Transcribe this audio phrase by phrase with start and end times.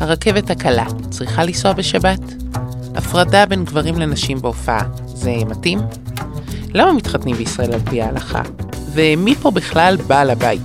[0.00, 2.20] הרכבת הקלה צריכה לנסוע בשבת?
[2.94, 5.78] הפרדה בין גברים לנשים בהופעה, זה מתאים?
[6.74, 8.42] למה מתחתנים בישראל על פי ההלכה?
[8.92, 10.60] ומי פה בכלל בעל הבית?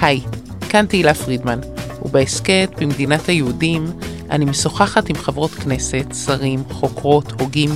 [0.00, 0.20] היי,
[0.68, 1.58] כאן תהילה פרידמן,
[2.02, 3.86] ובהסכת במדינת היהודים
[4.30, 7.70] אני משוחחת עם חברות כנסת, שרים, חוקרות, הוגים,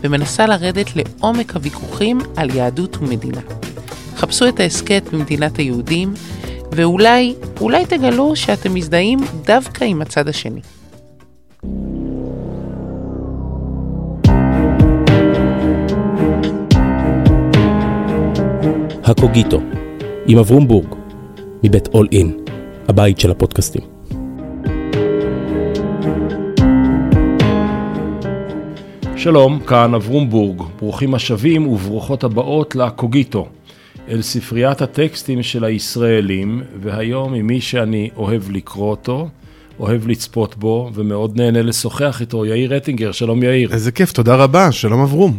[0.00, 3.40] ומנסה לרדת לעומק הוויכוחים על יהדות ומדינה.
[4.16, 6.14] חפשו את ההסכת במדינת היהודים,
[6.72, 10.60] ואולי, אולי תגלו שאתם מזדהים דווקא עם הצד השני.
[19.04, 19.60] הקוגיטו,
[20.26, 20.94] עם אברום בורג,
[21.64, 22.36] מבית אול אין,
[22.88, 23.82] הבית של הפודקאסטים.
[29.16, 33.48] שלום, כאן אברום בורג, ברוכים השבים וברוכות הבאות לקוגיטו,
[34.10, 39.28] אל ספריית הטקסטים של הישראלים, והיום עם מי שאני אוהב לקרוא אותו,
[39.78, 43.72] אוהב לצפות בו, ומאוד נהנה לשוחח איתו, יאיר רטינגר, שלום יאיר.
[43.72, 45.38] איזה כיף, תודה רבה, שלום אברום.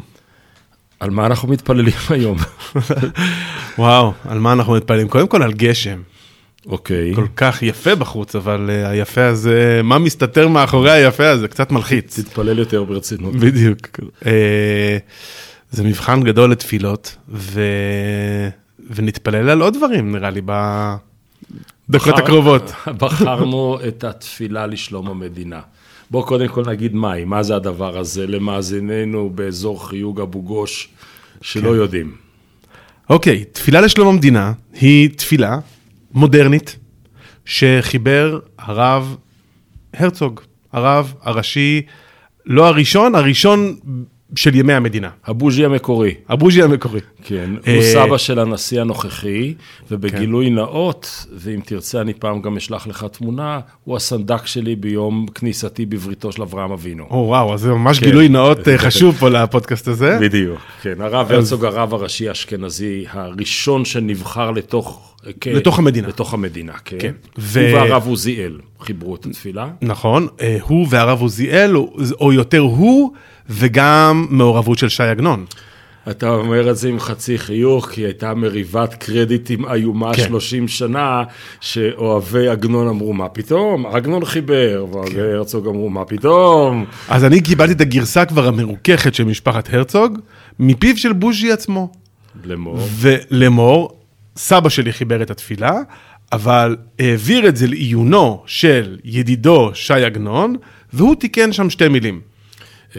[0.99, 2.37] על מה אנחנו מתפללים היום?
[3.77, 5.07] וואו, על מה אנחנו מתפללים?
[5.07, 6.01] קודם כל על גשם.
[6.65, 7.15] אוקיי.
[7.15, 11.47] כל כך יפה בחוץ, אבל uh, היפה הזה, מה מסתתר מאחורי היפה הזה?
[11.47, 12.19] קצת מלחיץ.
[12.19, 13.35] תתפלל יותר ברצינות.
[13.35, 13.89] בדיוק.
[14.21, 14.25] Uh,
[15.71, 17.61] זה מבחן גדול לתפילות, ו...
[18.95, 21.01] ונתפלל על עוד דברים, נראה לי, בדקות
[21.89, 22.71] בחר- הקרובות.
[23.01, 25.61] בחרנו את התפילה לשלום המדינה.
[26.11, 30.89] בואו קודם כל נגיד מהי, מה זה הדבר הזה למאזיננו באזור חיוג אבו גוש,
[31.41, 31.75] שלא כן.
[31.75, 32.15] יודעים.
[33.09, 35.59] אוקיי, תפילה לשלום המדינה היא תפילה
[36.13, 36.75] מודרנית
[37.45, 39.15] שחיבר הרב
[39.93, 40.39] הרצוג,
[40.73, 41.81] הרב הראשי,
[42.45, 43.75] לא הראשון, הראשון
[44.35, 46.13] של ימי המדינה, הבוז'י המקורי.
[46.29, 46.99] הבוז'י המקורי.
[47.23, 49.53] כן, אה, הוא סבא של הנשיא הנוכחי,
[49.91, 55.85] ובגילוי נאות, ואם תרצה אני פעם גם אשלח לך תמונה, הוא הסנדק שלי ביום כניסתי
[55.85, 57.03] בבריתו של אברהם אבינו.
[57.09, 58.05] או וואו, אז זה ממש כן.
[58.05, 60.17] גילוי נאות אה, חשוב פה לפודקאסט הזה.
[60.21, 65.07] בדיוק, כן, הרב הרצוג, הרב הראשי האשכנזי, הראשון שנבחר לתוך...
[65.41, 66.07] כן, לתוך המדינה.
[66.07, 66.97] לתוך המדינה, כן.
[66.99, 67.11] כן.
[67.37, 67.59] ו...
[67.59, 69.69] הוא והרב עוזיאל חיברו את התפילה.
[69.81, 71.75] נכון, אה, הוא והרב עוזיאל,
[72.21, 73.13] או יותר הוא,
[73.51, 75.45] וגם מעורבות של ש"י עגנון.
[76.09, 80.23] אתה אומר את זה עם חצי חיוך, כי הייתה מריבת קרדיטים איומה כן.
[80.27, 81.23] 30 שנה,
[81.61, 83.85] שאוהבי עגנון אמרו, מה פתאום?
[83.85, 85.19] עגנון חיבר, ואוהבי כן.
[85.19, 86.85] הרצוג אמרו, מה פתאום?
[87.09, 90.19] אז אני קיבלתי את הגרסה כבר המרוככת של משפחת הרצוג,
[90.59, 91.91] מפיו של בוז'י עצמו.
[92.45, 92.77] לאמור.
[92.99, 93.99] ולמור,
[94.37, 95.79] סבא שלי חיבר את התפילה,
[96.31, 100.55] אבל העביר את זה לעיונו של ידידו ש"י עגנון,
[100.93, 102.30] והוא תיקן שם שתי מילים.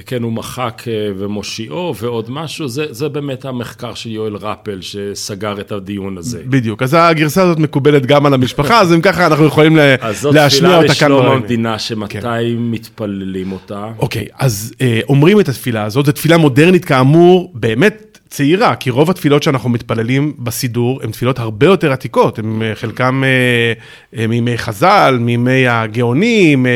[0.06, 5.60] כן, הוא מחק אה, ומושיעו ועוד משהו, זה, זה באמת המחקר של יואל רפל שסגר
[5.60, 6.42] את הדיון הזה.
[6.46, 10.20] בדיוק, אז הגרסה הזאת מקובלת גם על המשפחה, אז אם ככה אנחנו יכולים ל- אז
[10.20, 11.06] זאת להשמיע תפילה אותה כאן.
[11.06, 11.42] לשלום ברעיון.
[11.42, 12.28] המדינה, שמתי כן.
[12.58, 13.88] מתפללים אותה?
[13.98, 19.10] אוקיי, אז אה, אומרים את התפילה הזאת, זו תפילה מודרנית כאמור, באמת צעירה, כי רוב
[19.10, 23.72] התפילות שאנחנו מתפללים בסידור הן תפילות הרבה יותר עתיקות, הן אה, חלקם אה,
[24.20, 26.66] אה, מימי חז"ל, מימי הגאונים,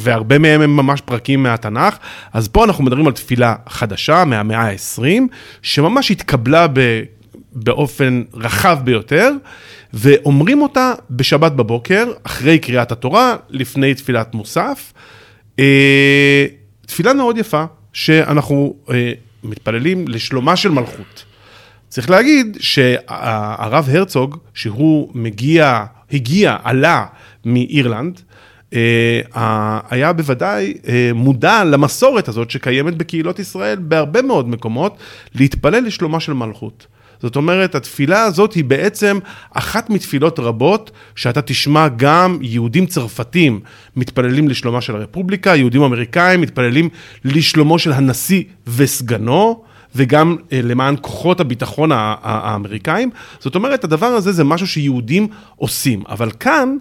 [0.00, 1.96] והרבה מהם הם ממש פרקים מהתנ"ך,
[2.32, 5.02] אז פה אנחנו מדברים על תפילה חדשה מהמאה ה-20,
[5.62, 7.02] שממש התקבלה ב...
[7.52, 9.32] באופן רחב ביותר,
[9.94, 14.92] ואומרים אותה בשבת בבוקר, אחרי קריאת התורה, לפני תפילת מוסף.
[16.86, 18.74] תפילה מאוד יפה, שאנחנו
[19.46, 21.24] מתפללים לשלומה של מלכות.
[21.88, 27.06] צריך להגיד שהרב הרצוג, שהוא מגיע, הגיע, עלה
[27.44, 28.20] מאירלנד,
[28.74, 34.96] אה, היה בוודאי אה, מודע למסורת הזאת שקיימת בקהילות ישראל בהרבה מאוד מקומות,
[35.34, 36.86] להתפלל לשלומה של מלכות.
[37.22, 39.18] זאת אומרת, התפילה הזאת היא בעצם
[39.54, 43.60] אחת מתפילות רבות שאתה תשמע גם יהודים צרפתים
[43.96, 46.88] מתפללים לשלומה של הרפובליקה, יהודים אמריקאים מתפללים
[47.24, 49.62] לשלומו של הנשיא וסגנו.
[49.96, 53.10] וגם אה, למען כוחות הביטחון האמריקאים.
[53.38, 56.02] זאת אומרת, הדבר הזה זה משהו שיהודים עושים.
[56.08, 56.76] אבל כאן,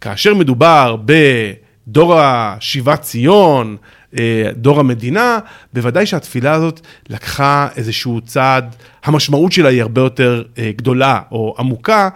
[0.00, 3.76] כאשר מדובר בדור השיבת ציון,
[4.54, 5.38] דור המדינה,
[5.72, 12.08] בוודאי שהתפילה הזאת לקחה איזשהו צעד, המשמעות שלה היא הרבה יותר אה, גדולה או עמוקה.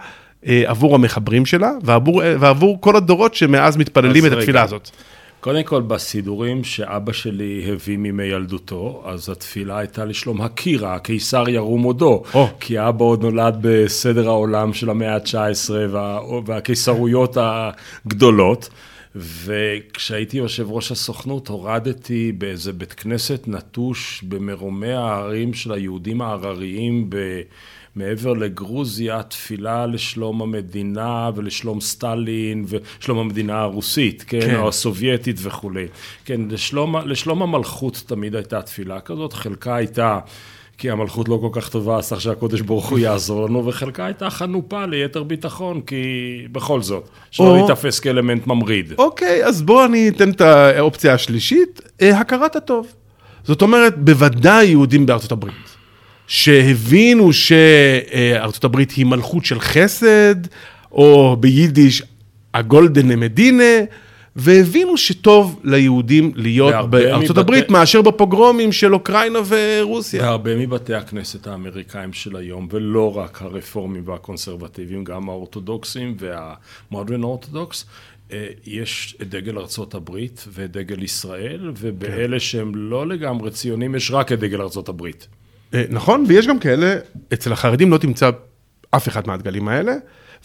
[0.47, 4.63] אה, עבור המחברים שלה ועבור, אה, ועבור כל הדורות שמאז מתפללים את התפילה רגע.
[4.63, 4.89] הזאת.
[5.39, 11.81] קודם כל, בסידורים שאבא שלי הביא מימי ילדותו, אז התפילה הייתה לשלום הקירה, הקיסר ירום
[11.81, 12.23] הודו.
[12.33, 12.47] או.
[12.59, 18.69] כי אבא עוד נולד בסדר העולם של המאה ה-19 וה, והקיסרויות הגדולות.
[19.15, 27.41] וכשהייתי יושב ראש הסוכנות, הורדתי באיזה בית כנסת נטוש במרומי ההרים של היהודים ההרריים ב...
[27.95, 34.55] מעבר לגרוזיה, תפילה לשלום המדינה ולשלום סטלין ושלום המדינה הרוסית, כן, כן.
[34.55, 35.87] או הסובייטית וכולי.
[36.25, 40.19] כן, לשלום, לשלום המלכות תמיד הייתה תפילה כזאת, חלקה הייתה...
[40.77, 44.29] כי המלכות לא כל כך טובה, אז צריך שהקודש ברוך הוא יעזור לנו, וחלקה הייתה
[44.29, 45.95] חנופה ליתר ביטחון, כי
[46.51, 48.93] בכל זאת, שלא או- ייתפס כאלמנט ממריד.
[48.97, 52.87] אוקיי, אז בואו אני אתן את האופציה השלישית, אה, הכרת הטוב.
[53.43, 55.55] זאת אומרת, בוודאי יהודים בארצות הברית,
[56.27, 60.35] שהבינו שארצות הברית היא מלכות של חסד,
[60.91, 62.03] או ביידיש
[62.53, 63.63] הגולדן מדינה,
[64.35, 70.21] והבינו שטוב ליהודים להיות בארצות הברית מאשר בפוגרומים של אוקראינה ורוסיה.
[70.21, 77.85] בהרבה מבתי הכנסת האמריקאים של היום, ולא רק הרפורמים והקונסרבטיביים, גם האורתודוקסים והמודרן אורתודוקס,
[78.31, 84.11] אה, יש את דגל ארצות הברית ואת דגל ישראל, ובאלה שהם לא לגמרי ציונים, יש
[84.11, 85.27] רק את דגל ארצות הברית.
[85.73, 86.95] אה, נכון, ויש גם כאלה,
[87.33, 88.29] אצל החרדים לא תמצא
[88.91, 89.93] אף אחד מהדגלים האלה,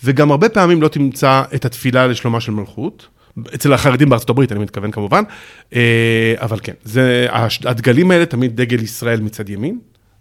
[0.05, 3.07] וגם הרבה פעמים לא תמצא את התפילה לשלומה של מלכות.
[3.55, 5.23] אצל החרדים בארצות הברית, אני מתכוון כמובן,
[5.75, 7.27] אה, אבל כן, זה,
[7.65, 9.79] הדגלים האלה תמיד דגל ישראל מצד ימין,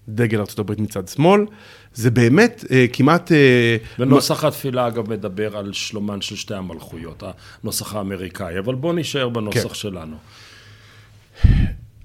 [0.09, 1.45] דגל ארצות הברית מצד שמאל,
[1.93, 3.31] זה באמת אה, כמעט...
[3.31, 7.23] אה, ונוסח התפילה, אגב, מדבר על שלומן של שתי המלכויות,
[7.63, 9.73] הנוסח האמריקאי, אבל בואו נישאר בנוסח כן.
[9.73, 10.15] שלנו.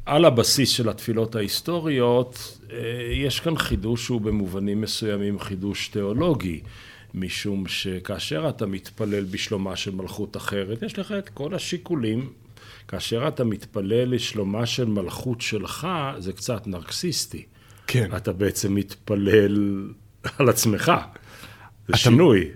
[0.06, 2.58] על הבסיס של התפילות ההיסטוריות,
[3.12, 6.60] יש כאן חידוש שהוא במובנים מסוימים חידוש תיאולוגי,
[7.14, 12.30] משום שכאשר אתה מתפלל בשלומה של מלכות אחרת, יש לך את כל השיקולים.
[12.88, 15.88] כאשר אתה מתפלל לשלומה של מלכות שלך,
[16.18, 17.42] זה קצת נרקסיסטי.
[17.86, 18.10] כן.
[18.16, 19.88] אתה בעצם מתפלל
[20.38, 20.92] על עצמך.
[21.88, 22.48] זה שינוי.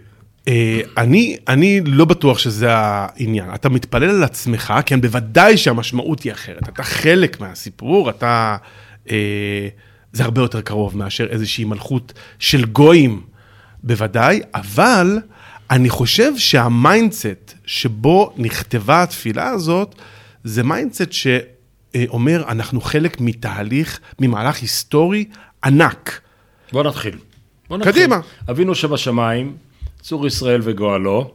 [0.48, 3.54] אה, אני, אני לא בטוח שזה העניין.
[3.54, 6.68] אתה מתפלל על עצמך, כן, בוודאי שהמשמעות היא אחרת.
[6.68, 8.56] אתה חלק מהסיפור, אתה...
[9.10, 9.68] אה,
[10.12, 13.22] זה הרבה יותר קרוב מאשר איזושהי מלכות של גויים,
[13.82, 15.18] בוודאי, אבל
[15.70, 19.94] אני חושב שה mindset שבו נכתבה התפילה הזאת,
[20.44, 25.24] זה mindset שאומר, אנחנו חלק מתהליך, ממהלך היסטורי
[25.64, 26.20] ענק.
[26.72, 27.16] בוא נתחיל.
[27.68, 27.92] בוא נתחיל.
[27.92, 28.20] קדימה.
[28.50, 29.56] אבינו שבשמיים,
[30.00, 31.30] צור ישראל וגואלו.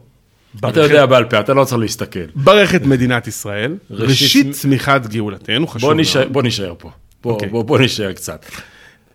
[0.60, 2.24] ברכת- אתה יודע בעל פה, אתה לא צריך להסתכל.
[2.34, 6.00] ברך את מדינת ישראל, ראשית- ראשית צמיחת גאולתנו, חשוב בוא מאוד.
[6.00, 6.90] נשאר, בוא נשאר פה.
[7.22, 7.48] בוא, אוקיי.
[7.48, 8.46] בוא, בוא נשאר קצת.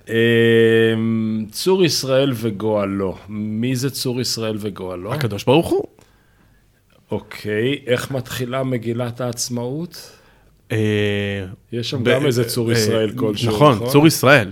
[0.09, 3.17] אמ, צור ישראל וגואלו.
[3.29, 5.13] מי זה צור ישראל וגואלו?
[5.13, 5.83] הקדוש ברוך הוא.
[7.11, 10.11] אוקיי, איך מתחילה מגילת העצמאות?
[10.71, 10.77] אה,
[11.71, 14.51] יש שם גם איזה צור אה, ישראל כלשהו, נכון, צור ישראל.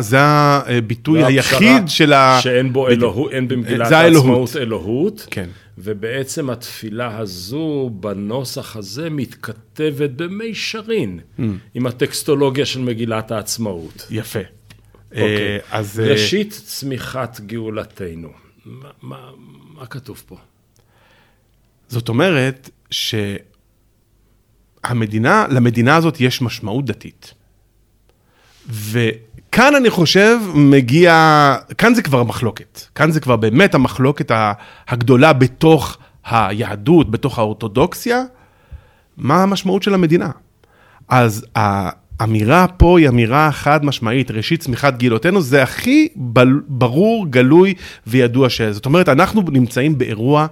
[0.00, 2.38] זה הביטוי היחיד של ה...
[2.42, 2.88] שאין בו.
[2.88, 3.92] אלוהות, אין במגילת.
[3.92, 5.26] העצמאות אלוהות.
[5.30, 5.48] כן.
[5.78, 11.42] ובעצם התפילה הזו, בנוסח הזה, מתכתבת במישרין Mm.
[11.74, 14.06] עם הטקסטולוגיה של מגילת העצמאות.
[14.10, 14.38] יפה.
[15.10, 15.56] אוקיי.
[15.56, 18.28] אה, אז אה, ראשית צמיחת גאולתנו.
[18.64, 19.30] מה, מה,
[19.74, 20.36] מה כתוב פה?
[21.88, 22.70] זאת אומרת
[24.84, 27.34] שהמדינה, למדינה הזאת יש משמעות דתית.
[28.68, 32.80] וכאן אני חושב מגיע, כאן זה כבר מחלוקת.
[32.94, 34.32] כאן זה כבר באמת המחלוקת
[34.88, 38.22] הגדולה בתוך היהדות, בתוך האורתודוקסיה,
[39.16, 40.30] מה המשמעות של המדינה.
[41.08, 41.46] אז
[42.20, 47.74] האמירה פה היא אמירה חד משמעית, ראשית צמיחת גאולותינו, זה הכי בל- ברור, גלוי
[48.06, 48.62] וידוע ש...
[48.62, 50.46] זאת אומרת, אנחנו נמצאים באירוע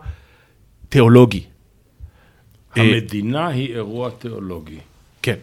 [0.88, 1.40] תיאולוגי.
[2.76, 4.78] אה, המדינה היא אירוע תיאולוגי.
[5.23, 5.35] כן.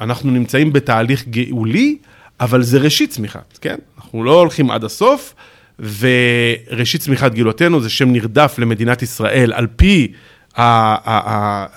[0.00, 1.98] אנחנו נמצאים בתהליך גאולי,
[2.40, 3.76] אבל זה ראשית צמיחת, כן?
[3.96, 5.34] אנחנו לא הולכים עד הסוף,
[5.78, 10.12] וראשית צמיחת גאולותינו זה שם נרדף למדינת ישראל על פי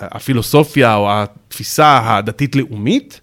[0.00, 3.20] הפילוסופיה או התפיסה הדתית-לאומית,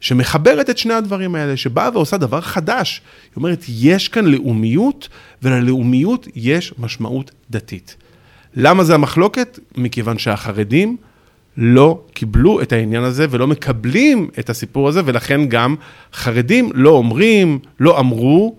[0.00, 3.00] שמחברת את שני הדברים האלה, שבאה ועושה דבר חדש.
[3.24, 5.08] היא אומרת, יש כאן לאומיות,
[5.42, 7.96] וללאומיות יש משמעות דתית.
[8.54, 9.58] למה זה המחלוקת?
[9.76, 10.96] מכיוון שהחרדים
[11.56, 15.74] לא קיבלו את העניין הזה ולא מקבלים את הסיפור הזה, ולכן גם
[16.12, 18.56] חרדים לא אומרים, לא אמרו,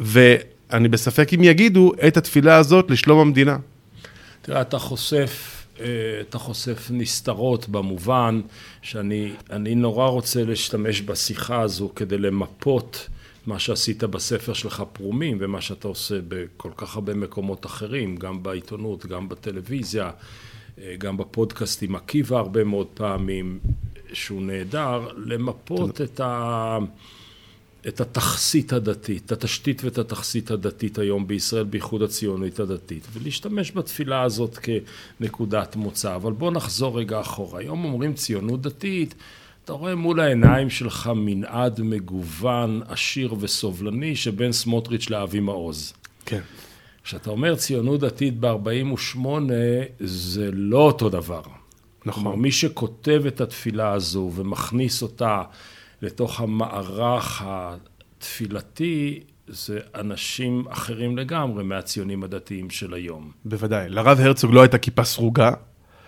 [0.00, 3.56] ואני בספק אם יגידו את התפילה הזאת לשלום המדינה.
[4.42, 5.63] תראה, אתה חושף,
[6.20, 8.40] אתה חושף נסתרות במובן
[8.82, 13.08] שאני אני נורא רוצה להשתמש בשיחה הזו כדי למפות
[13.46, 19.06] מה שעשית בספר שלך פרומים ומה שאתה עושה בכל כך הרבה מקומות אחרים, גם בעיתונות,
[19.06, 20.10] גם בטלוויזיה,
[20.78, 23.58] אה, גם בפודקאסט עם עקיבא הרבה מאוד פעמים,
[24.12, 26.78] שהוא נהדר, למפות את ה...
[27.88, 34.22] את התכסית הדתית, את התשתית ואת התכסית הדתית היום בישראל, בייחוד הציונית הדתית, ולהשתמש בתפילה
[34.22, 36.16] הזאת כנקודת מוצא.
[36.16, 37.60] אבל בואו נחזור רגע אחורה.
[37.60, 39.14] היום אומרים ציונות דתית,
[39.64, 45.92] אתה רואה מול העיניים שלך מנעד מגוון, עשיר וסובלני, שבין סמוטריץ' לאבי מעוז.
[46.26, 46.40] כן.
[47.04, 49.18] כשאתה אומר ציונות דתית ב-48,
[50.00, 51.42] זה לא אותו דבר.
[52.06, 52.22] נכון.
[52.22, 55.42] כלומר, מי שכותב את התפילה הזו ומכניס אותה
[56.02, 63.30] לתוך המערך התפילתי, זה אנשים אחרים לגמרי מהציונים הדתיים של היום.
[63.44, 63.88] בוודאי.
[63.88, 65.50] לרב הרצוג לא הייתה כיפה סרוגה,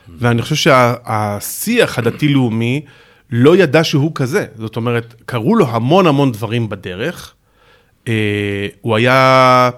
[0.09, 2.85] ואני חושב שהשיח הדתי-לאומי
[3.31, 4.47] לא ידע שהוא כזה.
[4.57, 7.35] זאת אומרת, קרו לו המון המון דברים בדרך.
[8.09, 9.71] אה, הוא היה,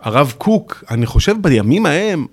[0.00, 2.26] הרב קוק, אני חושב בימים ההם,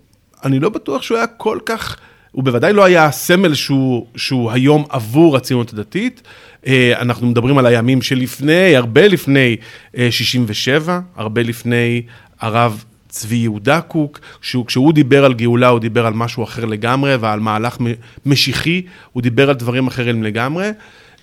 [0.43, 1.97] אני לא בטוח שהוא היה כל כך,
[2.31, 6.21] הוא בוודאי לא היה הסמל שהוא, שהוא היום עבור הציונות הדתית.
[6.67, 9.55] אה, אנחנו מדברים על הימים שלפני, הרבה לפני
[9.97, 12.01] אה, 67, הרבה לפני
[12.39, 17.15] הרב צבי יהודה קוק, כשהוא, כשהוא דיבר על גאולה, הוא דיבר על משהו אחר לגמרי,
[17.15, 17.77] ועל מהלך
[18.25, 20.69] משיחי, הוא דיבר על דברים אחרים לגמרי.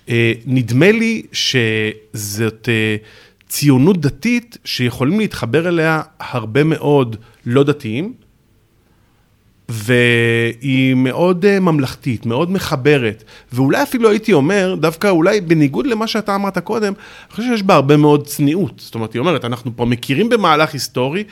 [0.08, 2.96] אה, נדמה לי שזאת אה,
[3.48, 7.16] ציונות דתית שיכולים להתחבר אליה הרבה מאוד
[7.46, 8.12] לא דתיים,
[9.68, 16.34] והיא מאוד אה, ממלכתית, מאוד מחברת, ואולי אפילו הייתי אומר, דווקא אולי בניגוד למה שאתה
[16.34, 18.72] אמרת קודם, אני חושב שיש בה הרבה מאוד צניעות.
[18.76, 21.24] זאת אומרת, היא אומרת, אנחנו פה מכירים במהלך היסטורי,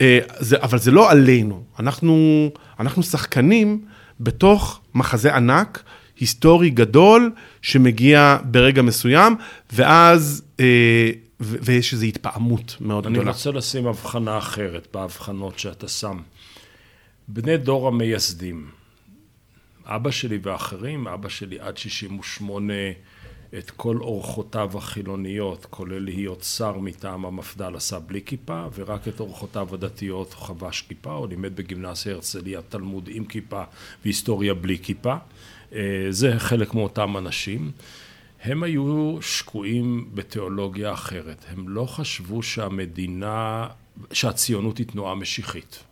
[0.00, 1.62] אה, זה, אבל זה לא עלינו.
[1.78, 2.48] אנחנו,
[2.80, 3.80] אנחנו שחקנים
[4.20, 5.82] בתוך מחזה ענק,
[6.20, 7.32] היסטורי גדול,
[7.62, 9.36] שמגיע ברגע מסוים,
[9.72, 11.10] ואז, אה,
[11.40, 13.30] ויש איזו התפעמות מאוד אני גדולה.
[13.30, 16.18] רוצה לשים הבחנה אחרת בהבחנות שאתה שם.
[17.32, 18.70] בני דור המייסדים,
[19.84, 22.72] אבא שלי ואחרים, אבא שלי עד 68
[23.58, 29.68] את כל אורחותיו החילוניות, כולל להיות שר מטעם המפד"ל, עשה בלי כיפה, ורק את אורחותיו
[29.74, 33.62] הדתיות חבש כיפה, הוא לימד בגימנסיה הרצליה תלמוד עם כיפה
[34.04, 35.14] והיסטוריה בלי כיפה.
[35.72, 37.70] אה, זה חלק מאותם אנשים.
[38.42, 41.44] הם היו שקועים בתיאולוגיה אחרת.
[41.48, 43.68] הם לא חשבו שהמדינה,
[44.12, 45.84] שהציונות היא תנועה משיחית.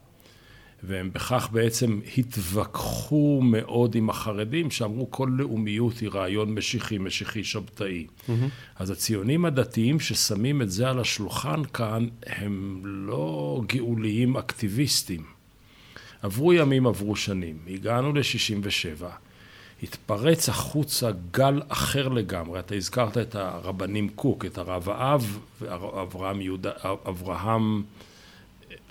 [0.83, 8.07] והם בכך בעצם התווכחו מאוד עם החרדים, שאמרו כל לאומיות היא רעיון משיחי, משיחי שבתאי.
[8.07, 8.33] Mm-hmm.
[8.77, 15.23] אז הציונים הדתיים ששמים את זה על השולחן כאן, הם לא גאוליים אקטיביסטים.
[16.23, 17.59] עברו ימים, עברו שנים.
[17.71, 19.05] הגענו ל-67.
[19.83, 22.59] התפרץ החוצה גל אחר לגמרי.
[22.59, 26.71] אתה הזכרת את הרבנים קוק, את הרב האב, ואברהם יהודה,
[27.09, 27.83] אברהם...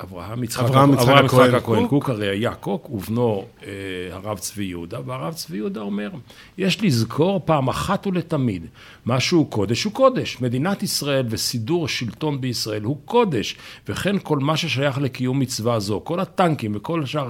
[0.03, 1.89] אברהם יצחק, אברהם יצחק אברהם יצחק הכהן קוק.
[1.89, 3.69] קוק הרי היה קוק, ובנו אה,
[4.11, 6.09] הרב צבי יהודה, והרב צבי יהודה אומר,
[6.57, 8.65] יש לזכור פעם אחת ולתמיד,
[9.05, 10.41] מה שהוא קודש הוא קודש.
[10.41, 13.55] מדינת ישראל וסידור השלטון בישראל הוא קודש,
[13.89, 17.27] וכן כל מה ששייך לקיום מצווה זו, כל הטנקים וכל השאר,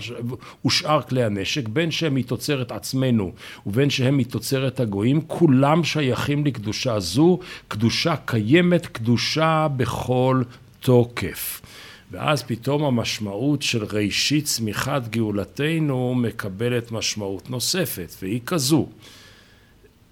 [0.66, 3.32] ושאר כלי הנשק, בין שהם מתוצרת עצמנו
[3.66, 10.42] ובין שהם מתוצרת הגויים, כולם שייכים לקדושה זו, קדושה קיימת, קדושה בכל
[10.80, 11.62] תוקף.
[12.12, 18.88] ואז פתאום המשמעות של ראשית צמיחת גאולתנו מקבלת משמעות נוספת, והיא כזו.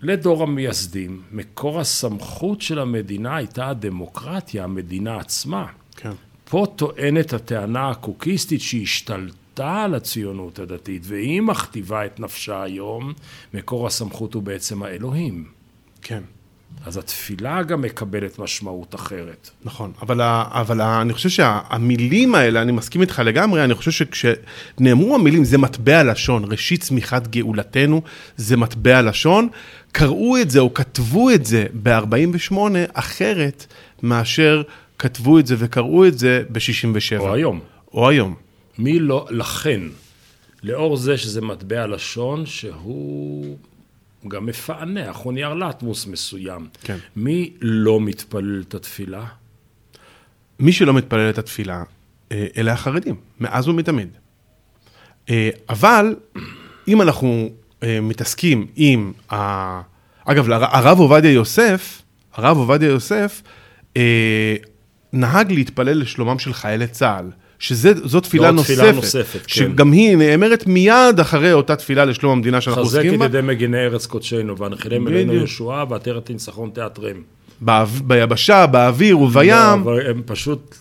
[0.02, 5.66] לדור המייסדים, מקור הסמכות של המדינה הייתה הדמוקרטיה, המדינה עצמה.
[5.96, 6.12] כן.
[6.50, 13.14] פה טוענת הטענה הקוקיסטית שהשתלטה על הציונות הדתית, והיא מכתיבה את נפשה היום,
[13.54, 15.48] מקור הסמכות הוא בעצם האלוהים.
[16.02, 16.22] כן.
[16.86, 19.50] אז התפילה גם מקבלת משמעות אחרת.
[19.63, 23.91] נכון, אבל, ה, אבל ה, אני חושב שהמילים האלה, אני מסכים איתך לגמרי, אני חושב
[23.91, 28.01] שכשנאמרו המילים, זה מטבע לשון, ראשית צמיחת גאולתנו,
[28.38, 29.48] זה מטבע לשון,
[29.91, 32.55] קראו את זה או כתבו את זה ב-48
[32.94, 33.65] אחרת
[34.03, 34.62] מאשר
[35.00, 37.20] כתבו את זה וקראו את זה ב-67.
[37.20, 37.60] או היום.
[37.94, 38.36] או היום.
[38.77, 39.82] מי לא, לכן,
[40.63, 43.58] לאור זה שזה מטבע לשון, שהוא
[44.29, 46.67] גם מפענח, הוא נייר לטמוס מסוים.
[46.82, 46.98] כן.
[47.15, 49.25] מי לא מתפלל את התפילה?
[50.60, 51.84] מי שלא מתפלל את התפילה,
[52.32, 54.10] אה, אלה החרדים, מאז ומתמיד.
[55.29, 56.15] אה, אבל
[56.88, 57.50] אם אנחנו
[57.84, 59.82] אה, מתעסקים עם, ה...
[60.25, 62.01] אגב, הרב עובדיה יוסף,
[62.34, 63.41] הרב עובדיה יוסף,
[65.13, 69.48] נהג להתפלל לשלומם של חיילי צה"ל, שזו תפילה נוספת, תפילה נוספת, כן.
[69.48, 73.78] שגם היא נאמרת מיד אחרי אותה תפילה לשלום המדינה שאנחנו חזק עוסקים בה, ידי מגיני
[73.78, 75.36] ארץ קודשנו, והנחילם אלינו.
[75.36, 77.22] ישועה, ועטרת ניצחון תיאטרם.
[78.08, 79.54] ביבשה, באוויר לא, ובים.
[79.54, 80.76] אבל הם פשוט,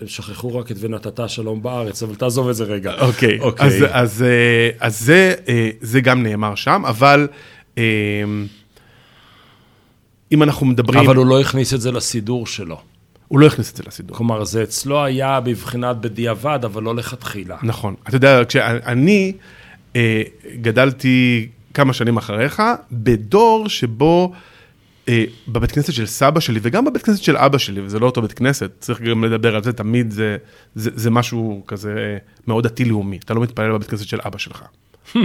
[0.00, 2.94] הם שכחו רק את ונתת שלום בארץ, אבל תעזוב את זה רגע.
[3.00, 3.66] אוקיי, אוקיי.
[3.66, 7.28] אז, אז, אה, אז זה, אה, זה גם נאמר שם, אבל
[7.78, 7.84] אה,
[10.32, 12.80] אם אנחנו מדברים, אבל הוא לא הכניס את זה לסידור שלו.
[13.28, 14.16] הוא לא הכניס את זה לסידור.
[14.16, 17.56] כלומר, זה אצלו היה בבחינת בדיעבד, אבל לא לכתחילה.
[17.62, 17.94] נכון.
[18.08, 19.32] אתה יודע, כשאני
[19.96, 20.22] אה,
[20.60, 24.32] גדלתי כמה שנים אחריך, בדור שבו
[25.08, 28.22] אה, בבית כנסת של סבא שלי וגם בבית כנסת של אבא שלי, וזה לא אותו
[28.22, 30.36] בית כנסת, צריך גם לדבר על זה, תמיד זה,
[30.74, 32.16] זה, זה משהו כזה אה,
[32.46, 34.62] מאוד דתי-לאומי, אתה לא מתפלל בבית כנסת של אבא שלך.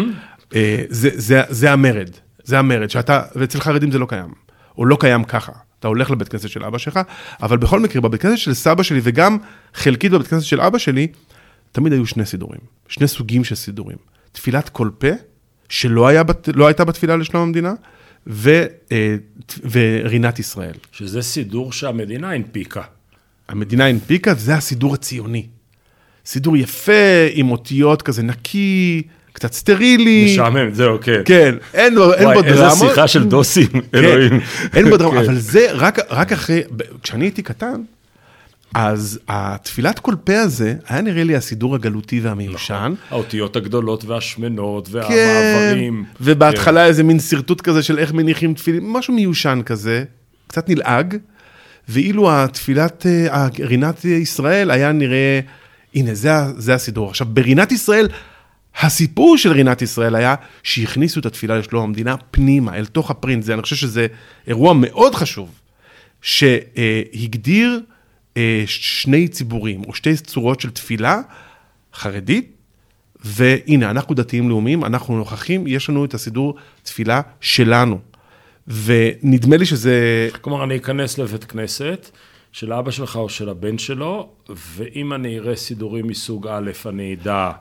[0.56, 2.10] אה, זה, זה, זה המרד,
[2.44, 4.34] זה המרד, שאתה, ואצל חרדים זה לא קיים,
[4.78, 5.52] או לא קיים ככה.
[5.82, 7.00] אתה הולך לבית כנסת של אבא שלך,
[7.42, 9.38] אבל בכל מקרה, בבית כנסת של סבא שלי, וגם
[9.74, 11.08] חלקית בבית כנסת של אבא שלי,
[11.72, 13.98] תמיד היו שני סידורים, שני סוגים של סידורים.
[14.32, 15.08] תפילת כל פה,
[15.70, 17.74] שלא היה, בת- לא הייתה בתפילה לשלום המדינה,
[18.28, 19.16] ו, אה,
[19.72, 20.74] ורינת ישראל.
[20.92, 22.82] שזה סידור שהמדינה הנפיקה.
[23.48, 25.48] המדינה הנפיקה, זה הסידור הציוני.
[26.26, 26.92] סידור יפה,
[27.34, 30.26] עם אותיות כזה נקי, קצת סטרילי.
[30.34, 31.22] משעמם, זהו, כן.
[31.26, 32.72] כן, אין, לו- אין בו וואי, דרמה.
[32.72, 34.30] איזה שיחה של דוסים, אלוהים.
[34.40, 35.26] כן, אין בו דרמה, כן.
[35.26, 36.62] אבל זה רק, רק אחרי,
[37.04, 37.82] כשאני הייתי קטן,
[38.74, 42.94] אז התפילת כל פה הזה היה נראה לי הסידור הגלותי והמיושן.
[43.10, 46.06] האותיות הגדולות והשמנות כן, והמעברים.
[46.22, 50.04] ובהתחלה איזה מין שרטוט כזה של איך מניחים תפילין, משהו מיושן כזה,
[50.48, 51.18] קצת נלעג,
[51.90, 55.40] ואילו התפילת, אה, רינת ישראל היה נראה,
[55.96, 57.10] הנה, זה, זה הסידור.
[57.10, 58.08] עכשיו, ברינת ישראל,
[58.80, 63.44] הסיפור של רינת ישראל היה שהכניסו את התפילה לשלום המדינה פנימה, אל תוך הפרינט.
[63.44, 64.08] זה, אני חושב שזה
[64.48, 65.60] אירוע מאוד חשוב,
[66.22, 67.80] שהגדיר
[68.38, 71.22] אה, שני ציבורים, או שתי צורות של תפילה,
[71.94, 72.52] חרדית
[73.26, 78.00] והנה, אנחנו דתיים לאומיים, אנחנו נוכחים, יש לנו את הסידור תפילה שלנו.
[78.68, 80.30] ונדמה לי שזה...
[80.42, 82.10] כלומר, אני אכנס לבית כנסת
[82.52, 87.52] של אבא שלך או של הבן שלו, ואם אני אראה סידורים מסוג א', אני אדע,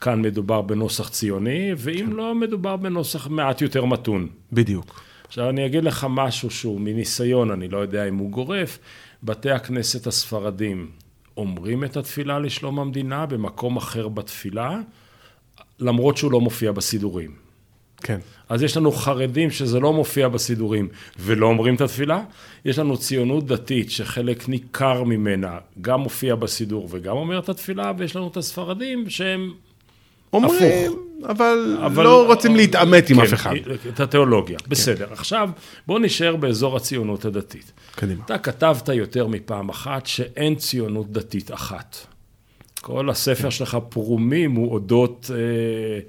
[0.00, 4.28] כאן מדובר בנוסח ציוני, ואם לא, מדובר בנוסח מעט יותר מתון.
[4.52, 5.00] בדיוק.
[5.26, 8.78] עכשיו, אני אגיד לך משהו שהוא מניסיון, אני לא יודע אם הוא גורף.
[9.22, 10.90] בתי הכנסת הספרדים
[11.36, 14.80] אומרים את התפילה לשלום המדינה במקום אחר בתפילה,
[15.78, 17.30] למרות שהוא לא מופיע בסידורים.
[18.02, 18.18] כן.
[18.48, 20.88] אז יש לנו חרדים שזה לא מופיע בסידורים
[21.18, 22.22] ולא אומרים את התפילה.
[22.64, 28.16] יש לנו ציונות דתית שחלק ניכר ממנה גם מופיע בסידור וגם אומר את התפילה, ויש
[28.16, 29.52] לנו את הספרדים שהם...
[30.32, 30.92] אומרים,
[31.28, 33.54] אבל, אבל- לא רוצים להתעמת עם כן, אף אחד.
[33.88, 34.58] את התיאולוגיה.
[34.68, 35.12] בסדר.
[35.12, 35.50] עכשיו,
[35.86, 37.72] בואו נשאר באזור הציונות הדתית.
[37.94, 38.24] קדימה.
[38.24, 41.96] אתה כתבת יותר מפעם אחת שאין ציונות דתית אחת.
[42.80, 43.50] כל הספר כן.
[43.50, 46.00] שלך פרומים הוא אודות אה,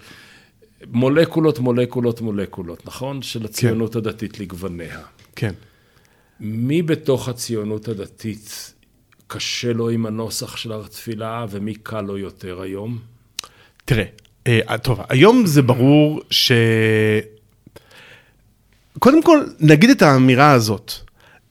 [0.91, 3.21] מולקולות, מולקולות, מולקולות, נכון?
[3.21, 4.99] של הציונות הדתית לגווניה.
[5.35, 5.53] כן.
[6.39, 8.73] מי בתוך הציונות הדתית
[9.27, 12.99] קשה לו עם הנוסח של התפילה, ומי קל לו יותר היום?
[13.91, 14.03] תראה,
[14.47, 16.51] אה, טוב, היום זה ברור ש...
[18.99, 20.91] קודם כל, נגיד את האמירה הזאת.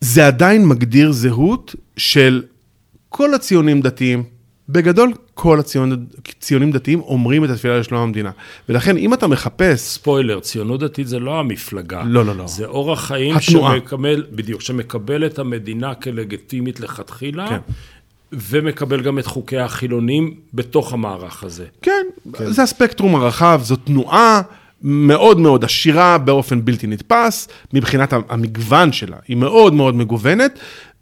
[0.00, 2.42] זה עדיין מגדיר זהות של
[3.08, 4.22] כל הציונים דתיים.
[4.68, 6.06] בגדול, כל הציונים,
[6.40, 8.30] ציונים דתיים אומרים את התפילה לשלום המדינה.
[8.68, 9.80] ולכן, אם אתה מחפש...
[9.80, 12.02] ספוילר, ציונות דתית זה לא המפלגה.
[12.06, 12.46] לא, לא, לא.
[12.46, 13.74] זה אורח חיים התנועה.
[13.74, 17.72] שמקבל, בדיוק, שמקבל את המדינה כלגיטימית לכתחילה, כן.
[18.32, 21.64] ומקבל גם את חוקי החילונים בתוך המערך הזה.
[21.82, 24.40] כן, כן, זה הספקטרום הרחב, זו תנועה
[24.82, 30.58] מאוד מאוד עשירה באופן בלתי נתפס, מבחינת המגוון שלה, היא מאוד מאוד מגוונת,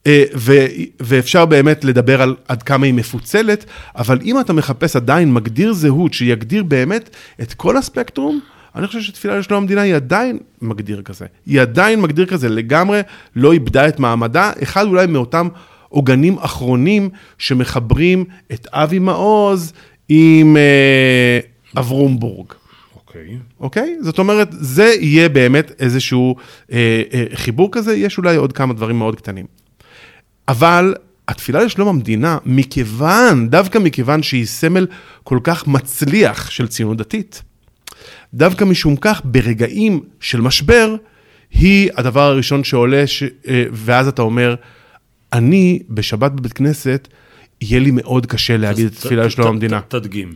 [0.07, 0.67] אה, ו-
[1.01, 3.65] ואפשר באמת לדבר על עד כמה היא מפוצלת,
[3.97, 7.11] אבל אם אתה מחפש עדיין מגדיר זהות שיגדיר באמת
[7.43, 8.41] את כל הספקטרום,
[8.77, 11.27] אני חושב שתפילה לשלום המדינה היא עדיין מגדיר כזה.
[11.47, 13.01] היא עדיין מגדיר כזה, לגמרי
[13.37, 15.49] לא איבדה את מעמדה, אחד אולי מאותם
[15.89, 19.73] עוגנים אחרונים שמחברים את אבי מעוז
[20.09, 21.41] עם אה,
[21.77, 22.53] אברום בורג.
[22.95, 23.39] אוקיי.
[23.61, 23.97] אוקיי?
[24.01, 26.37] זאת אומרת, זה יהיה באמת איזשהו
[26.73, 29.47] אה, אה, חיבור כזה, יש אולי עוד כמה דברים מאוד קטנים.
[30.49, 30.95] אבל
[31.29, 34.87] התפילה לשלום המדינה, מכיוון, דווקא מכיוון שהיא סמל
[35.25, 37.43] כל כך מצליח של ציונות דתית,
[38.35, 40.97] דווקא משום כך, ברגעים של משבר,
[41.51, 43.23] היא הדבר הראשון שעולה, ש...
[43.23, 44.55] אה, ואז אתה אומר,
[45.33, 47.09] אני בשבת בבית כנסת,
[47.61, 49.81] יהיה לי מאוד קשה להגיד את התפילה לשלום המדינה.
[49.89, 50.35] תדגים.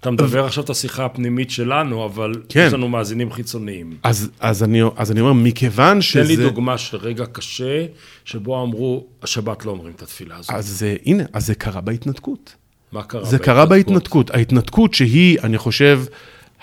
[0.00, 2.64] אתה מדבר עכשיו את השיחה הפנימית שלנו, אבל כן.
[2.66, 3.96] יש לנו מאזינים חיצוניים.
[4.02, 6.22] אז, אז, אני, אז אני אומר, מכיוון תן שזה...
[6.22, 7.86] לי דוגמה של רגע קשה,
[8.24, 10.50] שבו אמרו, השבת לא אומרים את התפילה הזאת.
[10.50, 12.54] אז אה, הנה, אז זה קרה בהתנתקות.
[12.92, 13.24] מה קרה?
[13.24, 14.30] זה קרה בהתנתקות.
[14.30, 16.02] ההתנתקות שהיא, אני חושב,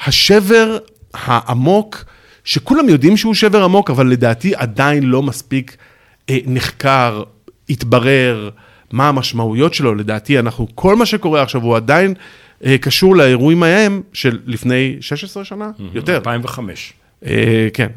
[0.05, 0.77] השבר
[1.13, 2.05] העמוק,
[2.43, 5.77] שכולם יודעים שהוא שבר עמוק, אבל לדעתי עדיין לא מספיק
[6.29, 7.23] אה, נחקר,
[7.69, 8.49] התברר,
[8.91, 9.95] מה המשמעויות שלו.
[9.95, 12.13] לדעתי, אנחנו, כל מה שקורה עכשיו הוא עדיין
[12.65, 16.15] אה, קשור לאירועים ההם של לפני 16 שנה, יותר.
[16.15, 16.93] 2005.
[17.25, 17.87] אה, כן,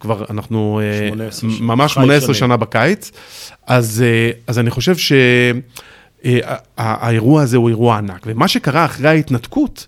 [0.00, 2.48] כבר אנחנו אה, 18 ש- ממש חי 18 שנים.
[2.48, 3.10] שנה בקיץ,
[3.66, 4.94] אז, אה, אז אני חושב
[6.78, 9.86] שהאירוע הזה הוא אירוע ענק, ומה שקרה אחרי ההתנתקות,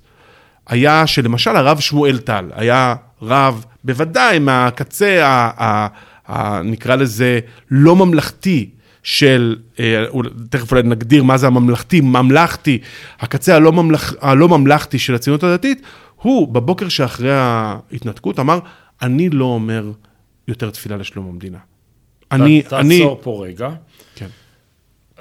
[0.68, 5.86] היה שלמשל הרב שמואל טל היה רב, בוודאי מהקצה, ה, ה,
[6.28, 8.70] ה, נקרא לזה, לא ממלכתי
[9.04, 10.04] של, אה,
[10.50, 12.78] תכף אולי נגדיר מה זה הממלכתי, ממלכתי,
[13.20, 15.82] הקצה הלא, ממלכ, הלא ממלכתי של הציונות הדתית,
[16.16, 18.58] הוא בבוקר שאחרי ההתנתקות אמר,
[19.02, 19.92] אני לא אומר
[20.48, 21.58] יותר תפילה לשלום המדינה.
[22.32, 22.98] אני, אני...
[22.98, 23.70] תעצור פה רגע.
[24.14, 24.28] כן.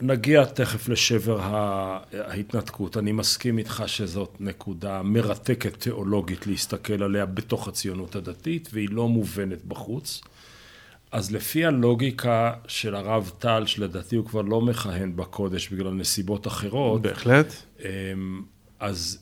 [0.01, 1.39] נגיע תכף לשבר
[2.13, 2.97] ההתנתקות.
[2.97, 9.65] אני מסכים איתך שזאת נקודה מרתקת תיאולוגית להסתכל עליה בתוך הציונות הדתית, והיא לא מובנת
[9.65, 10.21] בחוץ.
[11.13, 17.01] אז לפי הלוגיקה של הרב טל, שלדעתי הוא כבר לא מכהן בקודש בגלל נסיבות אחרות.
[17.01, 17.53] בהחלט.
[17.79, 18.41] אמ,
[18.79, 19.19] אז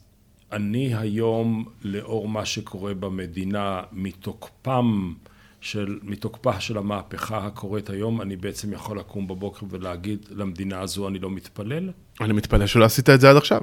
[0.51, 5.13] אני היום, לאור מה שקורה במדינה, מתוקפם
[5.61, 11.19] של, מתוקפה של המהפכה הקורית היום, אני בעצם יכול לקום בבוקר ולהגיד למדינה הזו אני
[11.19, 11.89] לא מתפלל?
[12.21, 13.61] אני מתפלל שלא עשית את זה עד עכשיו.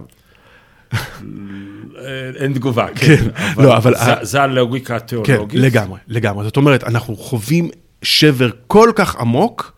[2.40, 5.50] אין תגובה, כן, כן אבל, לא, אבל זה, זה הלוגיקה התיאולוגית.
[5.50, 6.44] כן, לגמרי, לגמרי.
[6.44, 7.70] זאת אומרת, אנחנו חווים
[8.02, 9.72] שבר כל כך עמוק,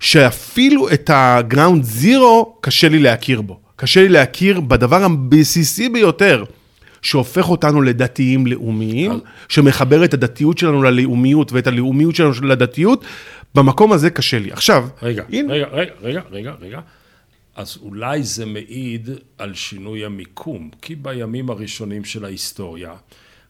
[0.00, 3.60] שאפילו את הגראונד זירו קשה לי להכיר בו.
[3.76, 6.44] קשה לי להכיר בדבר הבסיסי ביותר.
[7.02, 13.04] שהופך אותנו לדתיים לאומיים, שמחבר את הדתיות שלנו ללאומיות ואת הלאומיות שלנו לדתיות,
[13.54, 14.52] במקום הזה קשה לי.
[14.52, 15.52] עכשיו, רגע, הנה.
[15.52, 16.80] רגע, רגע, רגע, רגע, רגע.
[17.56, 22.92] אז אולי זה מעיד על שינוי המיקום, כי בימים הראשונים של ההיסטוריה,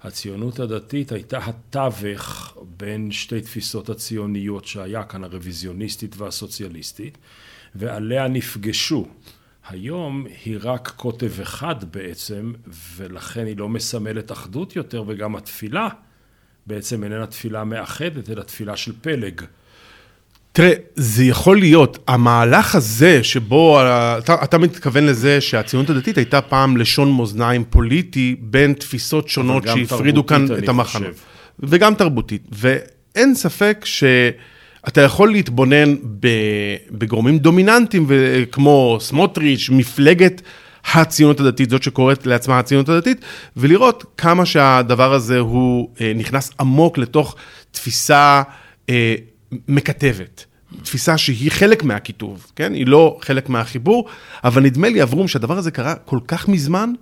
[0.02, 7.18] הציונות הדתית הייתה התווך בין שתי תפיסות הציוניות שהיה כאן, הרוויזיוניסטית והסוציאליסטית,
[7.74, 9.06] ועליה נפגשו
[9.68, 12.52] היום היא רק קוטב אחד בעצם,
[12.96, 15.88] ולכן היא לא מסמלת אחדות יותר, וגם התפילה
[16.66, 19.42] בעצם איננה תפילה מאחדת, אלא תפילה של פלג.
[20.52, 23.80] תראה, זה יכול להיות, המהלך הזה שבו,
[24.18, 30.26] אתה, אתה מתכוון לזה שהציונות הדתית הייתה פעם לשון מאזניים פוליטי בין תפיסות שונות שהפרידו
[30.26, 31.14] כאן את המחנות.
[31.60, 32.42] וגם תרבותית.
[32.52, 34.04] ואין ספק ש...
[34.88, 35.94] אתה יכול להתבונן
[36.90, 38.06] בגורמים דומיננטיים
[38.52, 40.42] כמו סמוטריץ', מפלגת
[40.94, 43.24] הציונות הדתית, זאת שקוראת לעצמה הציונות הדתית,
[43.56, 47.36] ולראות כמה שהדבר הזה הוא אה, נכנס עמוק לתוך
[47.70, 48.42] תפיסה
[48.90, 49.14] אה,
[49.68, 50.44] מקטבת.
[50.82, 52.74] תפיסה שהיא חלק מהכיתוב, כן?
[52.74, 54.08] היא לא חלק מהחיבור,
[54.44, 56.92] אבל נדמה לי, אברום, שהדבר הזה קרה כל כך מזמן,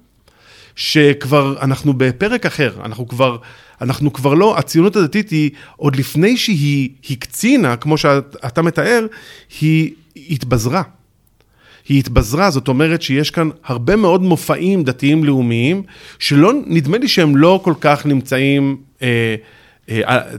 [0.77, 3.37] שכבר אנחנו בפרק אחר, אנחנו כבר,
[3.81, 9.07] אנחנו כבר לא, הציונות הדתית היא, עוד לפני שהיא הקצינה, כמו שאתה מתאר,
[9.61, 9.93] היא
[10.31, 10.83] התבזרה.
[11.89, 15.83] היא התבזרה, זאת אומרת שיש כאן הרבה מאוד מופעים דתיים לאומיים,
[16.19, 19.35] שלא, נדמה לי שהם לא כל כך נמצאים אה,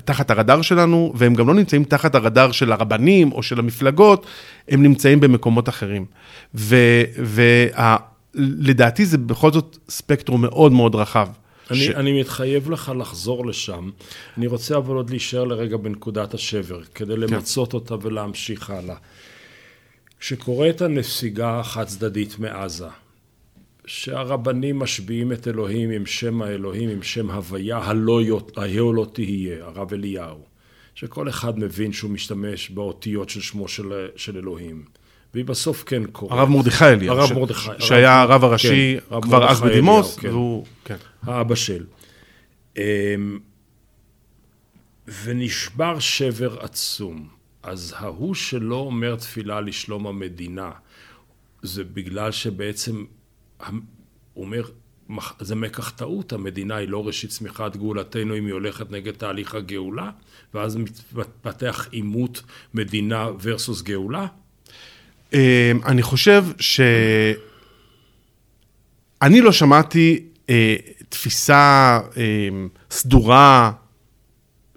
[0.05, 4.25] תחת הרדאר שלנו, והם גם לא נמצאים תחת הרדאר של הרבנים או של המפלגות,
[4.67, 6.05] הם נמצאים במקומות אחרים.
[6.53, 7.97] וה...
[8.35, 11.27] לדעתי זה בכל זאת ספקטרום מאוד מאוד רחב.
[11.71, 11.89] אני, ש...
[11.89, 13.89] אני מתחייב לך לחזור לשם.
[14.38, 17.19] אני רוצה אבל עוד להישאר לרגע בנקודת השבר, כדי כן.
[17.19, 18.95] למצות אותה ולהמשיך הלאה.
[20.19, 22.88] כשקורית הנסיגה החד צדדית מעזה,
[23.89, 28.21] שהרבנים משביעים את אלוהים עם שם האלוהים, עם שם הוויה, הלא
[28.93, 30.45] לא תהיה, הרב אליהו,
[30.95, 34.86] שכל אחד מבין שהוא משתמש באותיות של שמו של, של אלוהים.
[35.34, 36.34] והיא בסוף כן קורית.
[36.34, 37.15] הרב מרדכי אליהו.
[37.15, 37.69] הרב מרדכי.
[37.80, 40.30] שהיה הרב הראשי כן, כבר אז בדימוס, כן.
[40.30, 40.95] והוא, כן.
[41.23, 41.86] האבא של.
[42.78, 43.39] אמ,
[45.23, 47.28] ונשבר שבר עצום.
[47.63, 50.71] אז ההוא שלא אומר תפילה לשלום המדינה,
[51.62, 53.06] זה בגלל שבעצם,
[54.33, 54.63] הוא אומר,
[55.39, 60.09] זה מקח טעות, המדינה היא לא ראשית צמיחת גאולתנו אם היא הולכת נגד תהליך הגאולה,
[60.53, 62.41] ואז מתפתח עימות
[62.73, 64.25] מדינה versus גאולה.
[65.33, 65.39] אמ,
[65.85, 66.81] אני חושב ש...
[69.21, 70.75] אני לא שמעתי אה,
[71.09, 72.49] תפיסה אה,
[72.91, 73.71] סדורה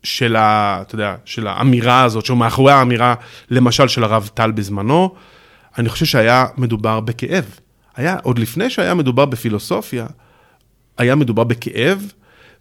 [0.03, 3.15] של, ה, אתה יודע, של האמירה הזאת, שמאחורי האמירה,
[3.51, 5.15] למשל, של הרב טל בזמנו,
[5.79, 7.45] אני חושב שהיה מדובר בכאב.
[7.97, 10.07] היה, עוד לפני שהיה מדובר בפילוסופיה,
[10.99, 12.13] היה מדובר בכאב,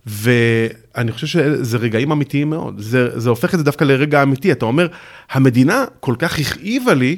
[0.05, 2.79] ואני חושב שזה רגעים אמיתיים מאוד.
[2.79, 4.51] זה, זה הופך את זה דווקא לרגע אמיתי.
[4.51, 4.87] אתה אומר,
[5.29, 7.17] המדינה כל כך הכאיבה לי,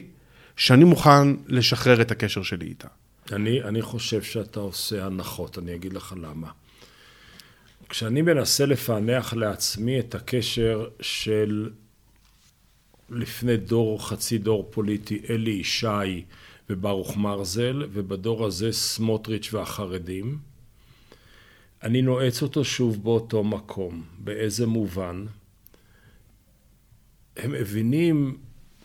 [0.57, 2.87] שאני מוכן לשחרר את הקשר שלי איתה.
[3.31, 6.47] אני, אני חושב שאתה עושה הנחות, אני אגיד לך למה.
[7.89, 11.69] כשאני מנסה לפענח לעצמי את הקשר של
[13.09, 16.23] לפני דור, חצי דור פוליטי, אלי ישי
[16.73, 20.37] וברוך מרזל, ובדור הזה סמוטריץ' והחרדים,
[21.83, 24.03] אני נועץ אותו שוב באותו מקום.
[24.17, 25.25] באיזה מובן?
[27.37, 28.37] הם מבינים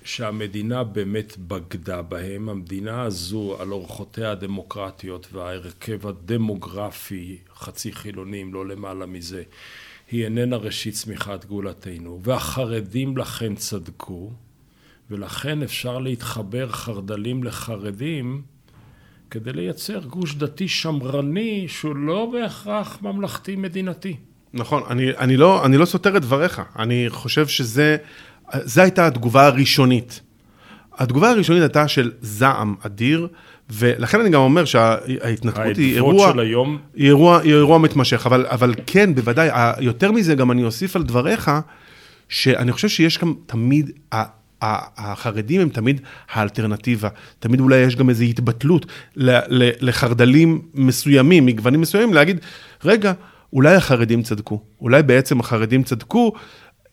[0.05, 2.49] שהמדינה באמת בגדה בהם.
[2.49, 9.43] המדינה הזו, על אורחותיה הדמוקרטיות וההרכב הדמוגרפי, חצי חילונים, לא למעלה מזה,
[10.11, 12.21] היא איננה ראשית צמיחת גאולתנו.
[12.23, 14.33] והחרדים לכן צדקו,
[15.11, 18.43] ולכן אפשר להתחבר חרד"לים לחרדים
[19.31, 24.17] כדי לייצר גוש דתי שמרני שהוא לא בהכרח ממלכתי מדינתי.
[24.55, 27.97] נכון, אני, אני, לא, אני לא סותר את דבריך, אני חושב שזה,
[28.55, 30.21] זו הייתה התגובה הראשונית.
[30.99, 33.29] התגובה הראשונית הייתה של זעם אדיר,
[33.71, 36.79] ולכן אני גם אומר שההתנתקות היא אירוע, של היום...
[36.95, 39.49] היא אירוע, היא אירוע מתמשך, אבל, אבל כן, בוודאי,
[39.81, 41.51] יותר מזה גם אני אוסיף על דבריך,
[42.29, 43.91] שאני חושב שיש גם תמיד,
[44.63, 46.01] החרדים הם תמיד
[46.33, 48.87] האלטרנטיבה, תמיד אולי יש גם איזו התבטלות
[49.81, 52.41] לחרד"לים מסוימים, מגוונים מסוימים, להגיד,
[52.85, 53.13] רגע,
[53.53, 56.33] אולי החרדים צדקו, אולי בעצם החרדים צדקו,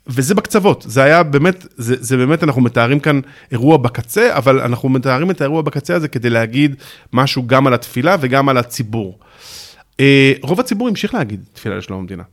[0.08, 3.20] וזה בקצוות, זה היה באמת, זה, זה באמת, אנחנו מתארים כאן
[3.52, 6.76] אירוע בקצה, אבל אנחנו מתארים את האירוע בקצה הזה כדי להגיד
[7.14, 9.20] משהו גם על התפילה וגם על הציבור.
[10.00, 12.24] אה, רוב הציבור המשיך להגיד תפילה לשלום המדינה.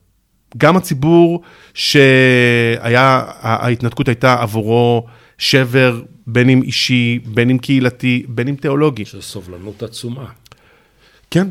[0.57, 1.43] גם הציבור
[1.75, 5.07] שהיה, ההתנתקות הייתה עבורו
[5.43, 9.05] שבר, בין אם אישי, בין אם קהילתי, בין אם תיאולוגי.
[9.05, 10.25] של סובלנות עצומה.
[11.31, 11.49] כן,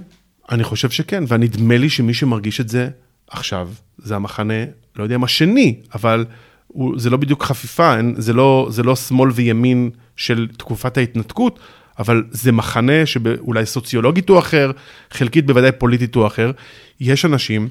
[0.52, 2.90] אני חושב שכן, ונדמה לי שמי שמרגיש את זה
[3.28, 4.64] עכשיו, זה המחנה,
[4.96, 6.26] לא יודע אם השני, אבל
[6.68, 11.60] הוא, זה לא בדיוק חפיפה, אין, זה, לא, זה לא שמאל וימין של תקופת ההתנתקות,
[12.00, 14.72] אבל זה מחנה שאולי סוציולוגית הוא אחר,
[15.12, 16.52] חלקית בוודאי פוליטית הוא אחר.
[17.00, 17.70] יש אנשים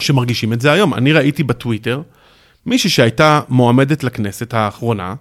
[0.00, 0.94] שמרגישים את זה היום.
[0.94, 2.02] אני ראיתי בטוויטר
[2.66, 5.14] מישהי שהייתה מועמדת לכנסת האחרונה,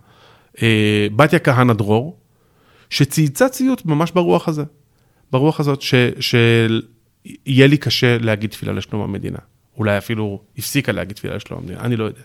[1.16, 2.18] בתיה כהנא דרור,
[2.90, 4.64] שצייצה ציות ממש ברוח הזה.
[5.32, 5.82] ברוח הזאת
[6.20, 9.40] שיהיה לי קשה להגיד תפילה לשלום המדינה.
[9.78, 12.22] אולי אפילו הפסיקה להגיד תפילה לשלום המדינה, אני לא יודע.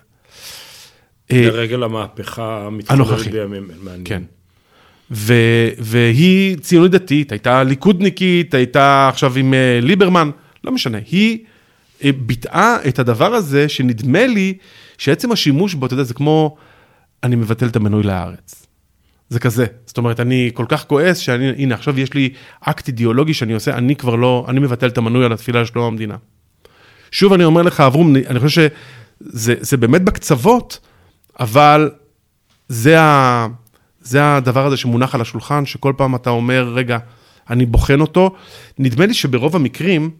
[1.32, 4.04] אה, לרגל המהפכה המתחוללת בימים, מעניין.
[4.04, 4.22] כן.
[5.10, 10.30] ו- והיא ציונית דתית, הייתה ליכודניקית, הייתה עכשיו עם אה, ליברמן,
[10.64, 10.98] לא משנה.
[11.10, 11.38] היא
[12.04, 14.54] ביטאה את הדבר הזה שנדמה לי
[14.98, 16.56] שעצם השימוש בו, אתה יודע, זה כמו,
[17.22, 18.66] אני מבטל את המנוי לארץ.
[19.28, 19.66] זה כזה.
[19.86, 23.76] זאת אומרת, אני כל כך כועס שאני, הנה, עכשיו יש לי אקט אידיאולוגי שאני עושה,
[23.76, 26.16] אני כבר לא, אני מבטל את המנוי על התפילה לשלום המדינה.
[27.10, 28.68] שוב, אני אומר לך, אברום, אני חושב
[29.34, 30.78] שזה באמת בקצוות,
[31.40, 31.90] אבל
[32.68, 33.46] זה, ה,
[34.00, 36.98] זה הדבר הזה שמונח על השולחן, שכל פעם אתה אומר, רגע,
[37.50, 38.34] אני בוחן אותו.
[38.78, 40.10] נדמה לי שברוב המקרים,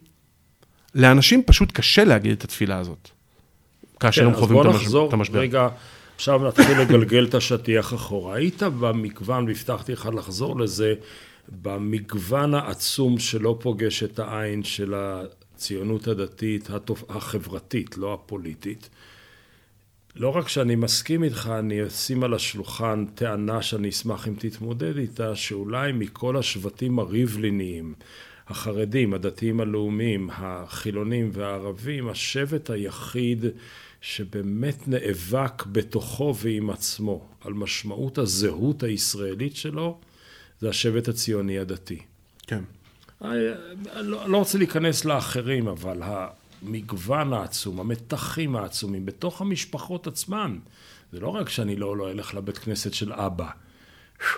[0.95, 3.11] לאנשים פשוט קשה להגיד את התפילה הזאת,
[4.01, 4.79] כאשר כן, הם חווים את המשבר.
[4.87, 5.69] אז בוא נחזור רגע
[6.23, 8.35] עכשיו נתחיל לגלגל את השטיח אחורה.
[8.35, 10.95] היית במגוון, והבטחתי לך לחזור לזה,
[11.63, 16.69] במגוון העצום שלא פוגש את העין של הציונות הדתית,
[17.09, 18.89] החברתית, לא הפוליטית.
[20.17, 25.37] לא רק שאני מסכים איתך, אני אשים על השולחן טענה שאני אשמח אם תתמודד איתה,
[25.37, 27.95] שאולי מכל השבטים הריבליניים,
[28.49, 33.45] החרדים, הדתיים הלאומיים, החילונים והערבים, השבט היחיד
[34.03, 40.01] שבאמת נאבק בתוכו ועם עצמו על משמעות הזהות הישראלית שלו,
[40.61, 41.99] זה השבט הציוני הדתי.
[42.47, 42.63] כן.
[43.21, 43.41] אני
[43.95, 50.59] לא, לא רוצה להיכנס לאחרים, אבל המגוון העצום, המתחים העצומים בתוך המשפחות עצמן,
[51.13, 53.51] זה לא רק שאני לא, לא אלך לבית כנסת של אבא.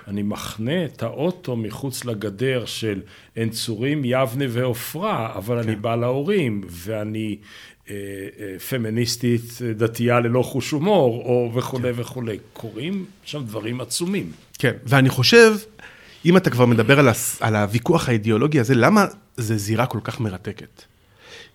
[0.07, 3.03] אני מחנה את האוטו מחוץ לגדר של
[3.35, 5.69] עין צורים, יבנה ועופרה, אבל כן.
[5.69, 7.39] אני בא להורים, ואני
[8.69, 9.43] פמיניסטית
[9.77, 12.01] דתייה ללא חוש הומור, או וכולי כן.
[12.01, 12.39] וכולי.
[12.53, 14.33] קורים שם דברים עצומים.
[14.59, 15.57] כן, ואני חושב,
[16.25, 20.21] אם אתה כבר מדבר על, הס, על הוויכוח האידיאולוגי הזה, למה זו זירה כל כך
[20.21, 20.83] מרתקת?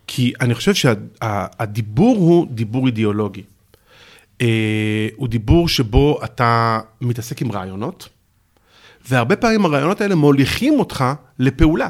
[0.07, 3.43] כי אני חושב שהדיבור שה, הוא דיבור אידיאולוגי.
[4.41, 8.09] אה, הוא דיבור שבו אתה מתעסק עם רעיונות,
[9.09, 11.05] והרבה פעמים הרעיונות האלה מוליכים אותך
[11.39, 11.89] לפעולה.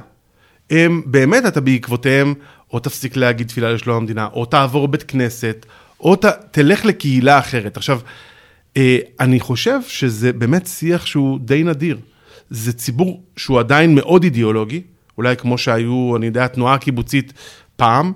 [0.69, 2.34] הם באמת, אתה בעקבותיהם
[2.73, 5.65] או תפסיק להגיד תפילה לשלום המדינה, או תעבור בית כנסת,
[5.99, 7.77] או ת, תלך לקהילה אחרת.
[7.77, 7.99] עכשיו,
[8.77, 11.97] אה, אני חושב שזה באמת שיח שהוא די נדיר.
[12.49, 14.82] זה ציבור שהוא עדיין מאוד אידיאולוגי,
[15.17, 17.34] אולי כמו שהיו, אני יודע, התנועה הקיבוצית
[17.75, 18.13] פעם.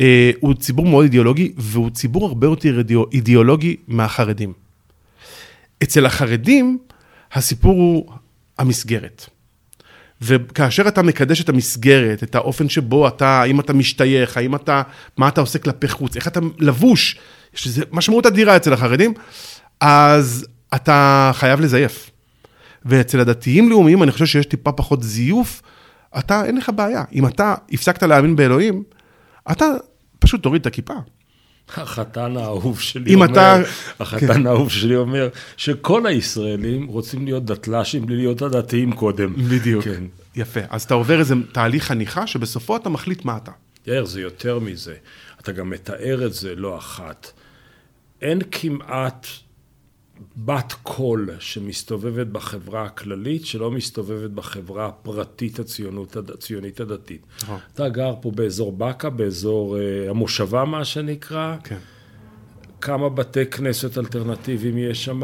[0.00, 4.52] אה, הוא ציבור מאוד אידיאולוגי, והוא ציבור הרבה יותר אידיאולוגי מהחרדים.
[5.82, 6.78] אצל החרדים,
[7.32, 8.12] הסיפור הוא
[8.58, 9.26] המסגרת.
[10.22, 14.82] וכאשר אתה מקדש את המסגרת, את האופן שבו אתה, האם אתה משתייך, האם אתה,
[15.16, 17.18] מה אתה עושה כלפי חוץ, איך אתה לבוש,
[17.54, 19.14] יש לזה משמעות אדירה אצל החרדים,
[19.80, 22.10] אז אתה חייב לזייף.
[22.84, 25.62] ואצל הדתיים לאומיים, אני חושב שיש טיפה פחות זיוף,
[26.18, 27.04] אתה, אין לך בעיה.
[27.12, 28.82] אם אתה הפסקת להאמין באלוהים,
[29.50, 29.66] אתה
[30.18, 30.94] פשוט תוריד את הכיפה.
[31.76, 33.56] החתן האהוב שלי אומר, אתה-
[34.00, 39.34] החתן האהוב שלי אומר שכל הישראלים רוצים להיות דתל"שים בלי להיות הדתיים קודם.
[39.50, 39.84] בדיוק.
[39.84, 40.04] כן.
[40.36, 40.60] יפה.
[40.70, 43.50] אז אתה עובר איזה תהליך חניכה, שבסופו אתה מחליט מה אתה.
[43.86, 44.94] יאיר, זה יותר מזה.
[45.40, 47.32] אתה גם מתאר את זה לא אחת.
[48.22, 49.26] אין כמעט
[50.36, 57.22] בת קול שמסתובבת בחברה הכללית, שלא מסתובבת בחברה הפרטית הציונות, הציונית הדתית.
[57.42, 57.58] נכון.
[57.74, 61.56] אתה גר פה באזור באקה, באזור אה, המושבה, מה שנקרא.
[61.64, 61.78] כן.
[62.80, 65.20] כמה בתי כנסת אלטרנטיביים יש שם?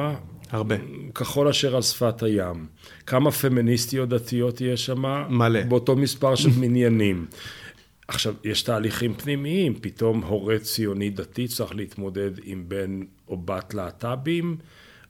[0.50, 0.76] הרבה.
[1.14, 2.66] כחול אשר על שפת הים.
[3.06, 5.02] כמה פמיניסטיות דתיות יש שם?
[5.30, 5.62] מלא.
[5.62, 7.26] באותו מספר של מניינים.
[8.08, 14.56] עכשיו, יש תהליכים פנימיים, פתאום הורה ציוני דתי צריך להתמודד עם בן או בת להט"בים,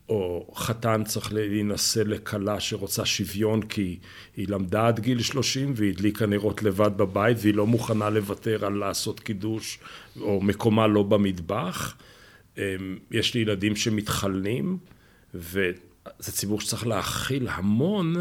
[0.09, 3.99] או חתן צריך להינשא לכלה שרוצה שוויון כי
[4.37, 9.21] היא למדה עד גיל 30 והדליקה נרות לבד בבית והיא לא מוכנה לוותר על לעשות
[9.21, 9.79] קידוש
[10.21, 11.95] או מקומה לא במטבח.
[12.59, 12.63] אמ,
[13.11, 14.79] יש לי ילדים שמתחלנים,
[15.35, 15.73] וזה
[16.21, 18.15] ציבור שצריך להכיל המון,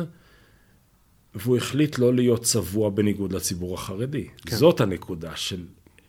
[1.35, 4.27] והוא החליט לא להיות צבוע בניגוד לציבור החרדי.
[4.45, 4.55] כן.
[4.55, 5.63] זאת הנקודה של...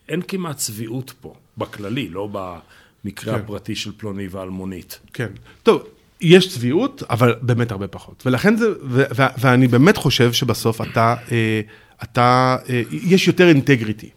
[0.08, 2.58] אין כמעט צביעות פה, בכללי, לא במקרה
[3.04, 3.10] כן.
[3.14, 3.34] כן.
[3.34, 4.98] הפרטי של פלוני ואלמונית.
[5.12, 5.28] כן.
[5.62, 5.82] טוב,
[6.20, 8.22] יש צביעות, אבל באמת הרבה פחות.
[8.26, 11.60] ולכן זה, ו- ו- ואני באמת חושב שבסוף אתה, אה,
[12.02, 14.10] אתה, אה, יש יותר אינטגריטי.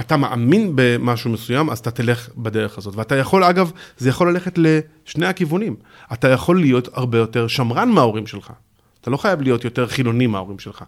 [0.00, 2.96] אתה מאמין במשהו מסוים, אז אתה תלך בדרך הזאת.
[2.96, 5.76] ואתה יכול, אגב, זה יכול ללכת לשני הכיוונים.
[6.12, 8.52] אתה יכול להיות הרבה יותר שמרן מההורים שלך.
[9.00, 10.84] אתה לא חייב להיות יותר חילוני מההורים שלך.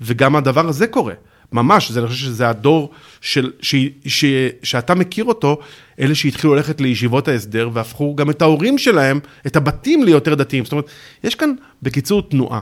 [0.00, 1.14] וגם הדבר הזה קורה.
[1.52, 3.74] ממש, זה, אני חושב שזה הדור של, ש,
[4.06, 4.24] ש,
[4.62, 5.58] שאתה מכיר אותו,
[6.00, 10.64] אלה שהתחילו ללכת לישיבות ההסדר והפכו גם את ההורים שלהם, את הבתים ליותר דתיים.
[10.64, 10.86] זאת אומרת,
[11.24, 12.60] יש כאן בקיצור תנועה.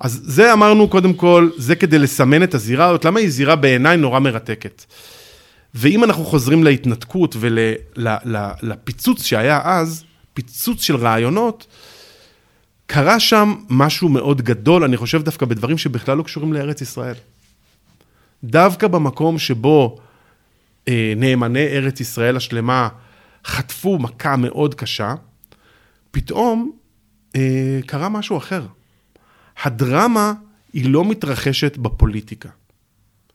[0.00, 3.96] אז זה אמרנו קודם כל, זה כדי לסמן את הזירה הזאת, למה היא זירה בעיניי
[3.96, 4.84] נורא מרתקת.
[5.74, 11.66] ואם אנחנו חוזרים להתנתקות ולפיצוץ שהיה אז, פיצוץ של רעיונות,
[12.86, 17.14] קרה שם משהו מאוד גדול, אני חושב דווקא בדברים שבכלל לא קשורים לארץ ישראל.
[18.46, 19.98] דווקא במקום שבו
[20.88, 22.88] אה, נאמני ארץ ישראל השלמה
[23.44, 25.14] חטפו מכה מאוד קשה,
[26.10, 26.72] פתאום
[27.36, 28.66] אה, קרה משהו אחר.
[29.62, 30.32] הדרמה
[30.72, 32.48] היא לא מתרחשת בפוליטיקה.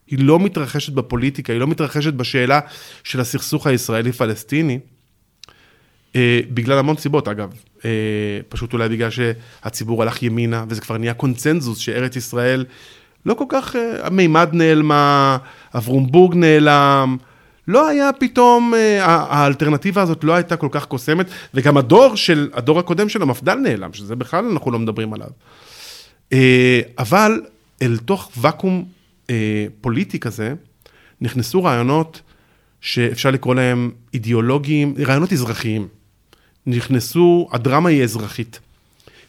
[0.08, 2.60] היא לא מתרחשת בפוליטיקה, היא לא מתרחשת בשאלה
[3.04, 4.80] של הסכסוך הישראלי-פלסטיני,
[6.16, 7.54] אה, בגלל המון סיבות, אגב.
[7.86, 7.90] אה,
[8.50, 12.66] פשוט אולי בגלל שהציבור הלך ימינה, וזה כבר נהיה קונצנזוס שארץ ישראל
[13.26, 15.38] לא כל כך, אה, המימד נעלמה,
[15.76, 17.18] אברומבורג נעלם,
[17.68, 22.80] לא היה פתאום, אה, האלטרנטיבה הזאת לא הייתה כל כך קוסמת, וגם הדור של, הדור
[22.80, 25.30] הקודם של המפד"ל נעלם, שזה בכלל אנחנו לא מדברים עליו.
[26.34, 27.42] אה, אבל
[27.82, 28.86] אל תוך ואקום
[29.82, 30.54] פוליטי כזה,
[31.22, 32.22] נכנסו רעיונות
[32.82, 35.88] שאפשר לקרוא להם אידיאולוגיים, רעיונות אזרחיים.
[36.68, 38.60] נכנסו, הדרמה היא אזרחית.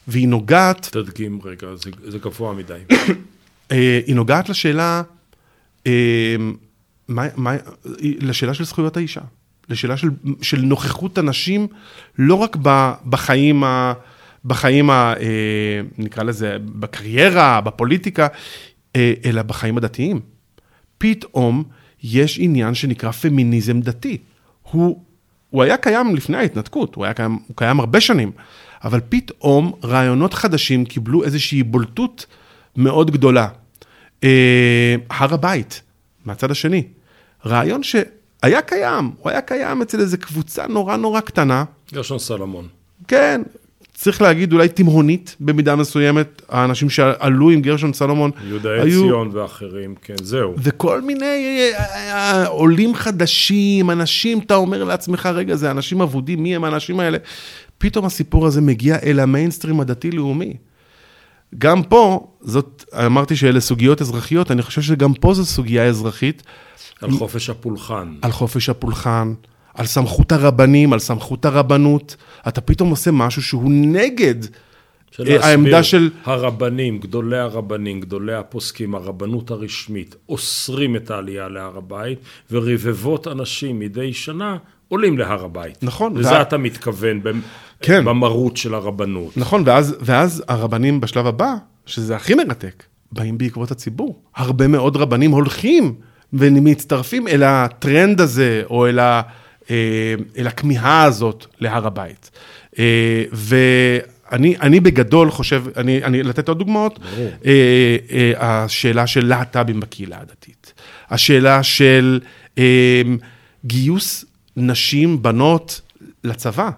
[0.09, 2.78] והיא נוגעת, תדגים רגע, זה, זה גבוה מדי.
[3.72, 5.02] אה, היא נוגעת לשאלה,
[5.87, 6.37] אה,
[7.08, 7.56] מה, מה,
[8.02, 9.20] לשאלה של זכויות האישה.
[9.68, 10.11] לשאלה של,
[10.42, 11.66] של נוכחות הנשים,
[12.18, 13.92] לא רק ב, בחיים, ה,
[14.44, 18.26] בחיים ה, אה, נקרא לזה, בקריירה, בפוליטיקה,
[18.96, 20.20] אלא בחיים הדתיים.
[20.98, 21.64] פתאום
[22.02, 24.18] יש עניין שנקרא פמיניזם דתי.
[24.62, 25.02] הוא,
[25.50, 28.32] הוא היה קיים לפני ההתנתקות, הוא היה קיים, הוא קיים הרבה שנים,
[28.85, 32.26] אבל פתאום רעיונות חדשים קיבלו איזושהי בולטות
[32.76, 33.48] מאוד גדולה.
[34.24, 35.82] אה, הר הבית,
[36.24, 36.82] מהצד השני,
[37.46, 42.68] רעיון שהיה קיים, הוא היה קיים אצל איזו קבוצה נורא נורא קטנה, גרשון סלומון.
[43.08, 43.42] כן,
[43.94, 49.94] צריך להגיד אולי תימהונית במידה מסוימת, האנשים שעלו עם גרשון סלומון, יהודה היו- עציון ואחרים,
[50.02, 50.54] כן, זהו.
[50.58, 51.24] וכל מיני
[51.76, 57.00] אה, אה, עולים חדשים, אנשים, אתה אומר לעצמך, רגע, זה אנשים אבודים, מי הם האנשים
[57.00, 57.18] האלה?
[57.78, 60.56] פתאום הסיפור הזה מגיע אל המיינסטרים הדתי-לאומי.
[61.59, 66.43] גם פה, זאת, אמרתי שאלה סוגיות אזרחיות, אני חושב שגם פה זו סוגיה אזרחית,
[67.03, 68.15] על חופש הפולחן.
[68.23, 69.35] על חופש הפולחן,
[69.75, 72.17] על סמכות הרבנים, על סמכות הרבנות.
[72.49, 74.35] אתה פתאום עושה משהו שהוא נגד
[75.11, 76.11] של אה, העמדה של...
[76.25, 82.19] הרבנים, גדולי הרבנים, גדולי הפוסקים, הרבנות הרשמית, אוסרים את העלייה להר הבית,
[82.51, 84.57] ורבבות אנשים מדי שנה
[84.88, 85.83] עולים להר הבית.
[85.83, 87.41] נכון, לזה וה- אתה מתכוון במ-
[87.83, 88.05] כן.
[88.05, 89.37] במרות של הרבנות.
[89.37, 91.55] נכון, ואז, ואז הרבנים בשלב הבא,
[91.87, 94.23] שזה הכי מרתק, באים בעקבות הציבור.
[94.37, 95.94] הרבה מאוד רבנים הולכים
[96.33, 99.23] ומצטרפים אל הטרנד הזה, או אל, ה,
[99.71, 102.31] אה, אל הכמיהה הזאת להר הבית.
[102.79, 106.98] אה, ואני אני בגדול חושב, אני, אני לתת עוד דוגמאות.
[107.44, 110.73] אה, השאלה של להט"בים בקהילה הדתית,
[111.11, 112.21] השאלה של
[113.65, 114.25] גיוס
[114.56, 115.81] נשים, בנות,
[116.25, 116.71] לצבא.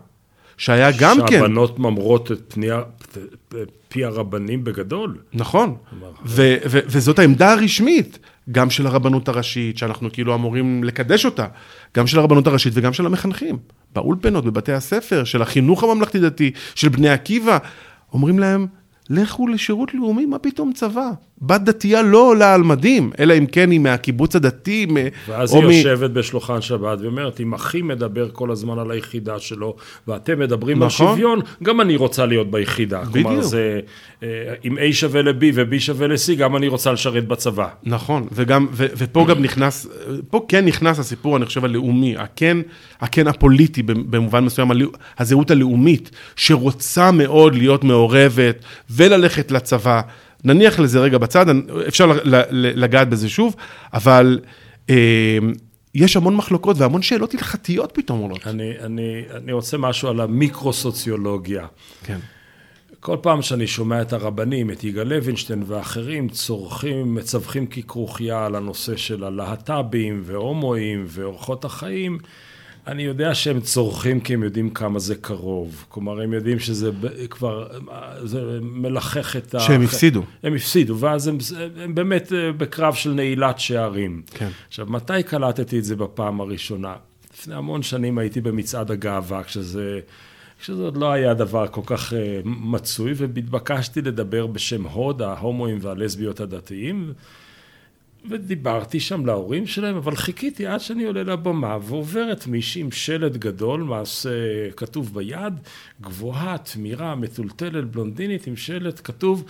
[0.56, 1.38] שהיה גם כן...
[1.38, 2.66] שהבנות ממרות את פני,
[3.88, 5.18] פי הרבנים בגדול.
[5.32, 5.76] נכון,
[6.26, 8.18] ו- ו- וזאת העמדה הרשמית,
[8.52, 11.46] גם של הרבנות הראשית, שאנחנו כאילו אמורים לקדש אותה,
[11.96, 13.58] גם של הרבנות הראשית וגם של המחנכים,
[13.94, 17.58] באולפנות, בבתי הספר, של החינוך הממלכתי-דתי, של בני עקיבא,
[18.12, 18.66] אומרים להם,
[19.10, 21.10] לכו לשירות לאומי, מה פתאום צבא?
[21.42, 24.96] בת דתייה לא עולה על מדים, אלא אם כן היא מהקיבוץ הדתי, מ-
[25.28, 29.76] ואז היא מ- יושבת בשולחן שבת ואומרת, אם אחי מדבר כל הזמן על היחידה שלו,
[30.08, 31.06] ואתם מדברים על נכון.
[31.08, 33.04] שוויון, גם אני רוצה להיות ביחידה.
[33.12, 33.44] כלומר, בדיוק.
[33.44, 33.80] זה,
[34.22, 34.28] אה,
[34.64, 37.68] אם A שווה ל-B ו-B שווה ל-C, גם אני רוצה לשרת בצבא.
[37.82, 39.86] נכון, וגם, ו, ופה גם נכנס,
[40.30, 42.56] פה כן נכנס הסיפור, אני חושב, הלאומי, הכן,
[43.00, 44.68] הכן הפוליטי במובן מסוים,
[45.18, 48.64] הזהות הלאומית, שרוצה מאוד להיות מעורבת
[48.94, 50.00] וללכת לצבא.
[50.44, 51.46] נניח לזה רגע בצד,
[51.88, 52.12] אפשר
[52.52, 53.56] לגעת בזה שוב,
[53.92, 54.40] אבל
[54.90, 55.38] אה,
[55.94, 58.46] יש המון מחלוקות והמון שאלות הלכתיות פתאום עולות.
[58.46, 61.66] אני, אני, אני רוצה משהו על המיקרוסוציולוגיה.
[62.04, 62.18] כן.
[63.04, 68.96] כל פעם שאני שומע את הרבנים, את יגאל לוינשטיין ואחרים, צורכים, מצווחים ככרוכיה על הנושא
[68.96, 72.18] של הלהט"בים והומואים ואורחות החיים,
[72.86, 75.84] אני יודע שהם צורכים כי הם יודעים כמה זה קרוב.
[75.88, 76.90] כלומר, הם יודעים שזה
[77.30, 77.66] כבר,
[78.24, 79.60] זה מלחך את ה...
[79.60, 80.22] שהם הפסידו.
[80.42, 81.38] הם הפסידו, ואז הם,
[81.82, 84.22] הם באמת אה, בקרב של נעילת שערים.
[84.30, 84.48] כן.
[84.68, 86.94] עכשיו, מתי קלטתי את זה בפעם הראשונה?
[87.34, 90.00] לפני המון שנים הייתי במצעד הגאווה, כשזה,
[90.60, 96.40] כשזה עוד לא היה דבר כל כך uh, מצוי, והתבקשתי לדבר בשם הוד, ההומואים והלסביות
[96.40, 97.12] הדתיים,
[98.30, 103.82] ודיברתי שם להורים שלהם, אבל חיכיתי עד שאני עולה לבמה, ועוברת מישהי עם שלט גדול,
[103.82, 104.30] מעשה
[104.76, 105.54] כתוב ביד,
[106.00, 109.44] גבוהה, תמירה, מטולטלת, בלונדינית, עם שלט כתוב,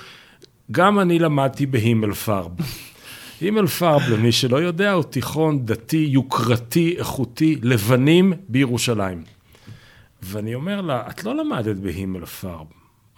[0.70, 2.50] גם אני למדתי בהימל פארב.
[3.40, 9.22] הימל פארב, למי שלא יודע, הוא תיכון דתי, יוקרתי, איכותי, לבנים בירושלים.
[10.22, 12.66] ואני אומר לה, את לא למדת בהימל פארב.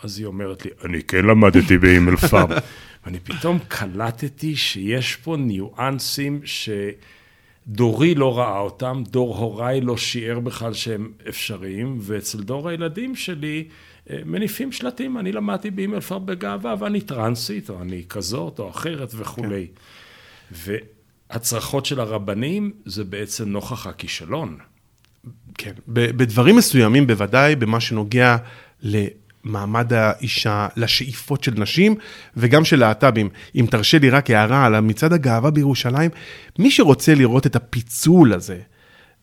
[0.03, 2.51] אז היא אומרת לי, אני כן למדתי בהימל פארב.
[3.07, 10.75] ואני פתאום קלטתי שיש פה ניואנסים שדורי לא ראה אותם, דור הוריי לא שיער בכלל
[10.75, 13.69] שהם אפשריים, ואצל דור הילדים שלי
[14.11, 19.13] אה, מניפים שלטים, אני למדתי בהימל פארב בגאווה, ואני טרנסית, או אני כזאת, או אחרת
[19.15, 19.67] וכולי.
[20.51, 24.59] והצרחות של הרבנים זה בעצם נוכח הכישלון.
[25.59, 28.37] כן, בדברים מסוימים בוודאי, במה שנוגע
[29.47, 31.95] למעמד האישה, לשאיפות של נשים
[32.37, 33.29] וגם של להט"בים.
[33.55, 36.11] אם תרשה לי רק הערה על מצעד הגאווה בירושלים,
[36.59, 38.59] מי שרוצה לראות את הפיצול הזה,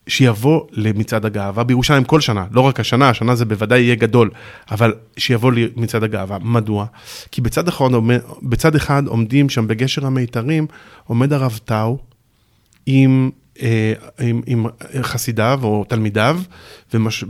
[0.06, 4.30] שיבוא למצעד הגאווה בירושלים כל שנה, לא רק השנה, השנה זה בוודאי יהיה גדול,
[4.70, 6.38] אבל שיבוא למצעד הגאווה.
[6.38, 6.86] מדוע?
[7.30, 7.88] כי בצד אחד,
[8.42, 10.66] בצד אחד עומדים שם בגשר המיתרים,
[11.04, 11.98] עומד הרב טאו
[12.86, 13.30] עם,
[13.62, 14.66] אה, עם, עם
[15.02, 16.40] חסידיו או תלמידיו
[16.94, 17.24] ומש,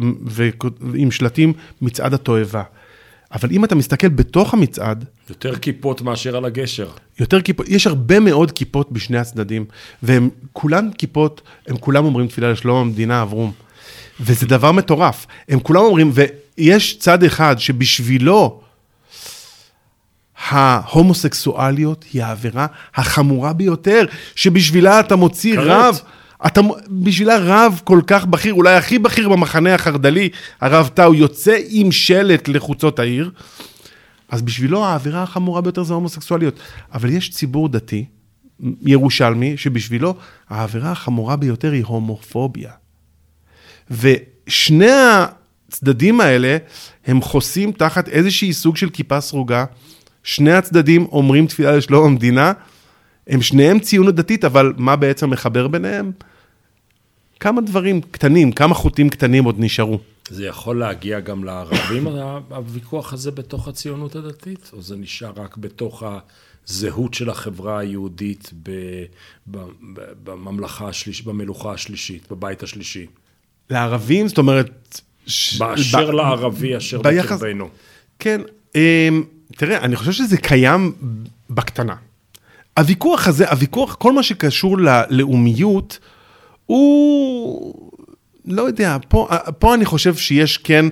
[0.81, 2.63] ועם שלטים מצעד התועבה.
[3.35, 6.89] אבל אם אתה מסתכל בתוך המצעד, יותר כיפות מאשר על הגשר.
[7.20, 9.64] יותר כיפות, יש הרבה מאוד כיפות בשני הצדדים,
[10.03, 13.53] והם כולן כיפות, הם כולם אומרים תפילה לשלום המדינה, אברום.
[14.20, 15.26] וזה דבר מטורף.
[15.49, 18.61] הם כולם אומרים, ויש צד אחד שבשבילו
[20.49, 24.05] ההומוסקסואליות היא העבירה החמורה ביותר,
[24.35, 25.66] שבשבילה אתה מוציא כרת.
[25.66, 26.01] רב,
[26.47, 30.29] אתה, בשבילה רב כל כך בכיר, אולי הכי בכיר במחנה החרד"לי,
[30.61, 33.31] הרב טאו, יוצא עם שלט לחוצות העיר.
[34.29, 36.59] אז בשבילו העבירה החמורה ביותר זה הומוסקסואליות.
[36.93, 38.05] אבל יש ציבור דתי,
[38.83, 40.15] ירושלמי, שבשבילו
[40.49, 42.71] העבירה החמורה ביותר היא הומופוביה.
[43.91, 44.91] ושני
[45.69, 46.57] הצדדים האלה,
[47.07, 49.65] הם חוסים תחת איזושהי סוג של כיפה סרוגה.
[50.23, 52.53] שני הצדדים אומרים תפילה לשלום המדינה,
[53.27, 56.13] הם שניהם ציונות דתית, אבל מה בעצם מחבר ביניהם?
[57.41, 59.99] כמה דברים קטנים, כמה חוטים קטנים עוד נשארו.
[60.28, 62.07] זה יכול להגיע גם לערבים,
[62.51, 64.70] הוויכוח הזה בתוך הציונות הדתית?
[64.72, 66.03] או זה נשאר רק בתוך
[66.66, 68.70] הזהות של החברה היהודית ב,
[69.47, 69.57] ב,
[69.95, 73.07] ב, בממלכה השלישית, במלוכה השלישית, בבית השלישי?
[73.70, 75.01] לערבים, זאת אומרת...
[75.26, 77.68] ש- באשר ב- לערבי אשר ביחס- בקרבנו.
[78.18, 78.41] כן,
[78.74, 78.80] אמ,
[79.57, 80.93] תראה, אני חושב שזה קיים
[81.51, 81.95] בקטנה.
[82.78, 85.99] הוויכוח הזה, הוויכוח, כל מה שקשור ללאומיות,
[86.67, 87.91] הוא,
[88.45, 90.87] לא יודע, פה, פה אני חושב שיש כן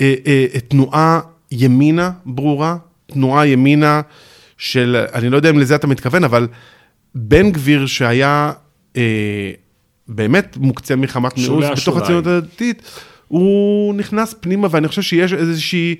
[0.00, 4.00] אה, אה, תנועה ימינה ברורה, תנועה ימינה
[4.58, 6.48] של, אני לא יודע אם לזה אתה מתכוון, אבל
[7.14, 8.52] בן גביר שהיה
[8.96, 9.50] אה,
[10.08, 11.96] באמת מוקצה מחמת מיאוס בתוך.
[11.96, 12.82] הציונות הדתית,
[13.28, 15.94] הוא נכנס פנימה, ואני חושב שיש איזושהי,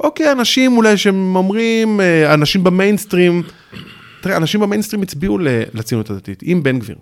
[0.00, 3.42] אוקיי, אנשים אולי שהם אומרים, אה, אנשים במיינסטרים,
[4.20, 5.38] תראה, אנשים במיינסטרים הצביעו
[5.74, 6.96] לציונות הדתית, עם בן גביר,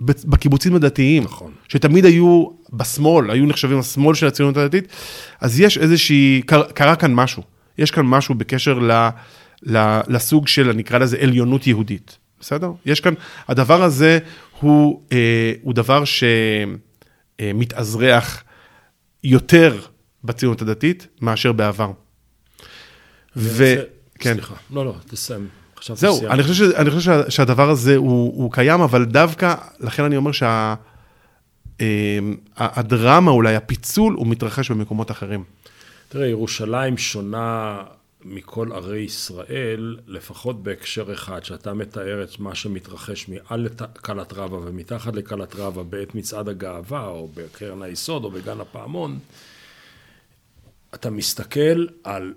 [0.00, 1.52] בקיבוצים הדתיים, נכון.
[1.68, 4.88] שתמיד היו בשמאל, היו נחשבים השמאל של הציונות הדתית,
[5.40, 7.42] אז יש איזושהי, קר, קרה כאן משהו.
[7.78, 9.08] יש כאן משהו בקשר ל,
[9.62, 12.18] ל, לסוג של, נקרא לזה, עליונות יהודית.
[12.40, 12.70] בסדר?
[12.86, 13.14] יש כאן,
[13.48, 14.18] הדבר הזה
[14.60, 16.02] הוא, אה, הוא דבר
[17.40, 18.44] שמתאזרח
[19.24, 19.80] יותר
[20.24, 21.90] בציונות הדתית מאשר בעבר.
[23.36, 23.74] ו...
[24.18, 24.32] כן.
[24.32, 25.48] סליחה, לא, לא, תסיים.
[25.82, 26.26] זהו.
[26.26, 30.16] אני חושב, ש, אני חושב שה, שהדבר הזה הוא, הוא קיים, אבל דווקא, לכן אני
[30.16, 30.30] אומר
[31.78, 35.44] שהדרמה אולי, הפיצול, הוא מתרחש במקומות אחרים.
[36.08, 37.82] תראה, ירושלים שונה
[38.24, 45.14] מכל ערי ישראל, לפחות בהקשר אחד, שאתה מתאר את מה שמתרחש מעל לקלת רבה ומתחת
[45.14, 49.18] לקלת רבה בעת מצעד הגאווה, או בקרן היסוד, או בגן הפעמון,
[50.94, 52.32] אתה מסתכל על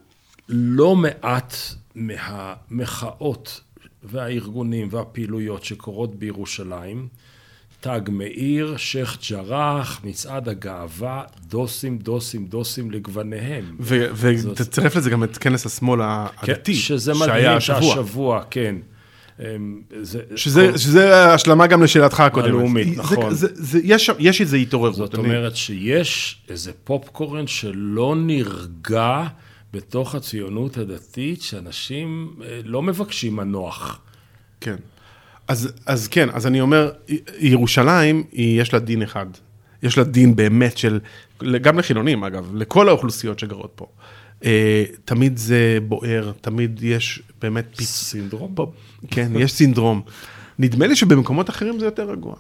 [0.50, 1.56] לא מעט
[1.96, 3.62] מהמחאות
[4.04, 7.08] והארגונים והפעילויות שקורות בירושלים,
[7.82, 13.76] תג מאיר, שייח' ג'ראח, מצעד הגאווה, דוסים, דוסים, דוסים לגווניהם.
[13.80, 17.82] ותצרף לזה גם את כנס השמאל הדתי, כן, שזה מדהים השבוע.
[17.82, 18.76] שהשבוע, כן.
[19.39, 22.48] אמ, זה, שזה, כל- שזה השלמה גם לשאלתך הקודמת.
[22.50, 23.34] הלאומית, זה- נכון.
[23.34, 24.96] זה, זה, יש, שם- יש איזו התעוררות.
[24.96, 29.24] זאת אני- אומרת שיש איזה פופקורן שלא נרגע
[29.74, 33.99] בתוך הציונות הדתית, שאנשים אה, לא מבקשים מנוח.
[34.61, 34.76] כן.
[35.47, 36.91] אז, אז כן, אז אני אומר,
[37.39, 39.26] ירושלים, היא, יש לה דין אחד.
[39.84, 40.99] יש לה דין באמת של,
[41.61, 43.86] גם לחילונים אגב, לכל האוכלוסיות שגרות פה.
[44.45, 47.88] אה, תמיד זה בוער, תמיד יש באמת פיצ...
[47.88, 48.55] סינדרום?
[48.55, 48.72] פה,
[49.11, 50.01] כן, יש סינדרום.
[50.59, 52.36] נדמה לי שבמקומות אחרים זה יותר רגוע.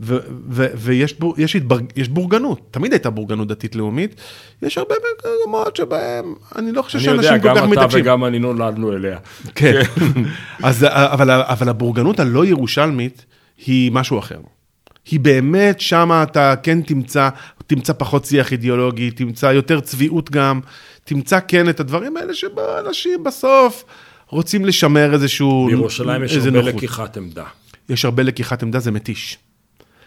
[0.00, 0.18] ו-
[0.50, 4.14] ו- ויש בור, יש, התבר, יש בורגנות, תמיד הייתה בורגנות דתית-לאומית.
[4.62, 8.00] יש הרבה מקומות שבהם, אני לא חושב אני שאנשים יודע, כל גם כך אתה מתעקשים.
[8.00, 9.18] וגם אני נולדנו אליה.
[9.54, 9.80] כן.
[10.62, 13.24] אז, אבל, אבל הבורגנות הלא ירושלמית
[13.66, 14.38] היא משהו אחר.
[15.10, 17.28] היא באמת, שם אתה כן תמצא,
[17.66, 20.60] תמצא פחות שיח אידיאולוגי, תמצא יותר צביעות גם,
[21.04, 23.84] תמצא כן את הדברים האלה שאנשים בסוף
[24.28, 25.66] רוצים לשמר איזשהו...
[25.66, 26.74] בירושלים יש הרבה נוחות.
[26.74, 27.44] לקיחת עמדה.
[27.88, 29.38] יש הרבה לקיחת עמדה, זה מתיש.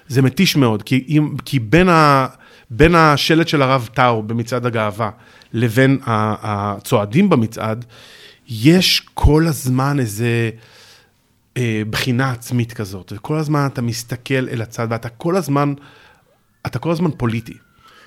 [0.07, 2.27] זה מתיש מאוד, כי, אם, כי בין, ה,
[2.69, 5.09] בין השלט של הרב טאו במצעד הגאווה
[5.53, 7.85] לבין הצועדים במצעד,
[8.47, 10.49] יש כל הזמן איזה
[11.57, 15.73] אה, בחינה עצמית כזאת, וכל הזמן אתה מסתכל אל הצד, ואתה כל הזמן,
[16.65, 17.57] אתה כל הזמן פוליטי.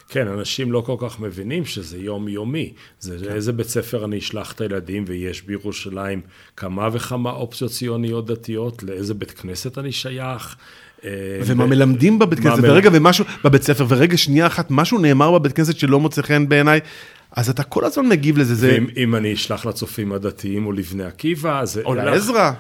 [0.08, 2.72] כן, אנשים לא כל כך מבינים שזה יומיומי.
[3.00, 3.24] זה כן.
[3.24, 6.20] לאיזה בית ספר אני אשלח את הילדים, ויש בירושלים
[6.56, 10.56] כמה וכמה אופציות ציוניות דתיות, לאיזה בית כנסת אני שייך.
[11.04, 11.10] אה,
[11.46, 15.78] ומה מלמדים בבית כנסת, ורגע, ומשהו, בבית ספר, ורגע, שנייה אחת, משהו נאמר בבית כנסת
[15.78, 16.80] שלא מוצא חן בעיניי,
[17.32, 18.68] אז אתה כל הזמן מגיב לזה, זה...
[18.72, 21.82] ואם אם אני אשלח לצופים הדתיים או לבני עקיבא, זה...
[21.84, 22.52] או לעזרא,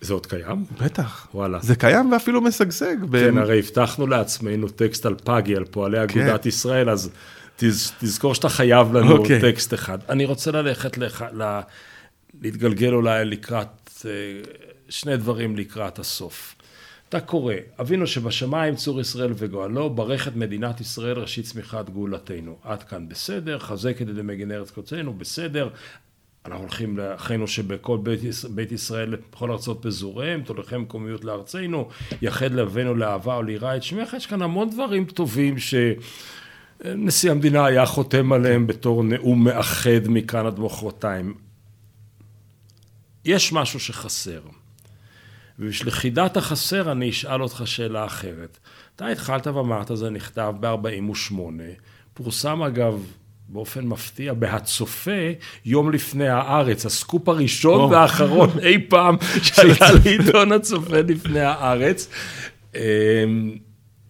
[0.00, 0.64] זה עוד קיים?
[0.80, 1.28] בטח.
[1.34, 1.58] וואלה.
[1.62, 2.96] זה קיים ואפילו משגשג.
[3.10, 7.10] ב- כן, הרי הבטחנו לעצמנו טקסט על פגי, על פועלי אגודת ישראל, אז
[7.56, 9.12] תז, תזכור שאתה חייב לנו כן.
[9.12, 9.40] אוקיי.
[9.40, 9.98] טקסט אחד.
[10.08, 11.60] אני רוצה ללכת לך, ל,
[12.42, 14.10] להתגלגל אולי לקראת, אה,
[14.88, 16.55] שני דברים לקראת הסוף.
[17.08, 22.58] אתה קורא, אבינו שבשמיים צור ישראל וגואלו, ברך את מדינת ישראל ראשית צמיחת גאולתנו.
[22.62, 25.68] עד כאן בסדר, חזק את ידי מגן ארץ קודשנו, בסדר.
[26.46, 28.20] אנחנו הולכים לאחינו שבכל בית,
[28.54, 31.88] בית ישראל, בכל ארצות פזוריהם, תוליכם מקומיות לארצנו,
[32.22, 34.14] יחד לבנו לאהבה וליראה את שמך.
[34.14, 40.58] יש כאן המון דברים טובים שנשיא המדינה היה חותם עליהם בתור נאום מאחד מכאן עד
[40.58, 41.34] מחרתיים.
[43.24, 44.40] יש משהו שחסר.
[45.58, 48.58] ובשביל חידת החסר אני אשאל אותך שאלה אחרת.
[48.96, 51.34] אתה התחלת ואמרת, זה נכתב ב-48,
[52.14, 53.06] פורסם אגב
[53.48, 55.10] באופן מפתיע בהצופה
[55.64, 57.90] יום לפני הארץ, הסקופ הראשון או.
[57.90, 62.08] והאחרון אי פעם שהיה לעיתון הצופה לפני הארץ.
[62.74, 62.80] אמ,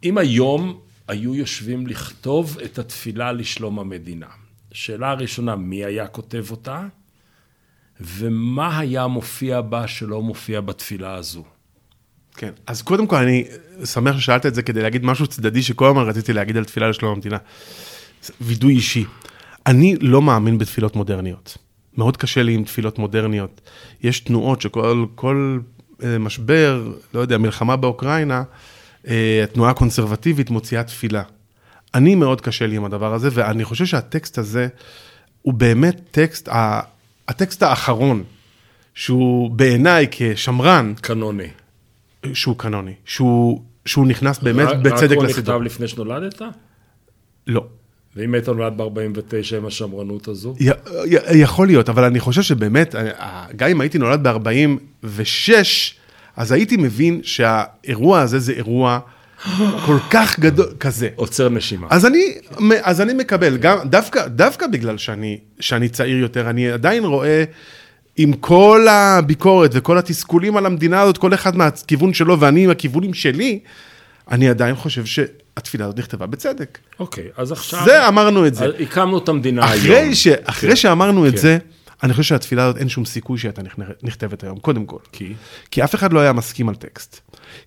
[0.04, 4.26] אם היום היו יושבים לכתוב את התפילה לשלום המדינה,
[4.72, 6.86] שאלה הראשונה, מי היה כותב אותה?
[8.00, 11.44] ומה היה מופיע בה שלא מופיע בתפילה הזו?
[12.36, 13.44] כן, אז קודם כל אני
[13.84, 17.12] שמח ששאלת את זה כדי להגיד משהו צדדי שכל הזמן רציתי להגיד על תפילה לשלום
[17.12, 17.36] המדינה.
[18.40, 19.04] וידוי אישי.
[19.66, 21.58] אני לא מאמין בתפילות מודרניות.
[21.96, 23.60] מאוד קשה לי עם תפילות מודרניות.
[24.02, 25.58] יש תנועות שכל כל,
[26.02, 28.42] אה, משבר, לא יודע, מלחמה באוקראינה,
[29.08, 31.22] אה, התנועה הקונסרבטיבית מוציאה תפילה.
[31.94, 34.68] אני מאוד קשה לי עם הדבר הזה, ואני חושב שהטקסט הזה
[35.42, 36.48] הוא באמת טקסט,
[37.28, 38.22] הטקסט האחרון,
[38.94, 41.48] שהוא בעיניי כשמרן, קנוני.
[42.34, 45.24] שהוא קנוני, שהוא, שהוא נכנס באמת רק- בצדק רק הוא.
[45.26, 46.42] נכתב לפני שנולדת?
[47.46, 47.66] לא.
[48.16, 50.54] ואם היית נולד ב-49 עם השמרנות הזו?
[50.60, 50.68] י-
[51.06, 55.50] י- יכול להיות, אבל אני חושב שבאמת, אה, גם אם הייתי נולד ב-46,
[56.36, 58.98] אז הייתי מבין שהאירוע הזה זה אירוע
[59.86, 61.08] כל כך גדול, כזה.
[61.16, 61.86] עוצר נשימה.
[61.90, 62.34] אז אני,
[62.82, 67.44] אז אני מקבל, גם, דווקא, דווקא בגלל שאני, שאני צעיר יותר, אני עדיין רואה
[68.16, 73.14] עם כל הביקורת וכל התסכולים על המדינה הזאת, כל אחד מהכיוון שלו ואני עם הכיוונים
[73.14, 73.58] שלי,
[74.30, 76.78] אני עדיין חושב שהתפילה הזאת נכתבה בצדק.
[77.00, 77.84] אוקיי, אז עכשיו...
[77.84, 78.66] זה, אמרנו את זה.
[78.80, 80.14] הקמנו את המדינה אחרי היום.
[80.14, 80.76] ש, אחרי כן.
[80.76, 81.36] שאמרנו את כן.
[81.38, 81.58] זה,
[82.02, 84.98] אני חושב שהתפילה הזאת אין שום סיכוי שהייתה נכ- נכתבת היום, קודם כל.
[85.12, 85.34] כי?
[85.70, 87.20] כי אף אחד לא היה מסכים על טקסט.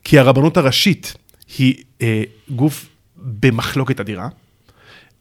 [0.03, 1.13] כי הרבנות הראשית
[1.58, 2.86] היא אה, גוף
[3.18, 4.28] במחלוקת אדירה.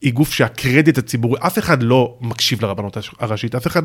[0.01, 3.83] היא גוף שהקרדיט הציבורי, אף אחד לא מקשיב לרבנות הראשית, אף אחד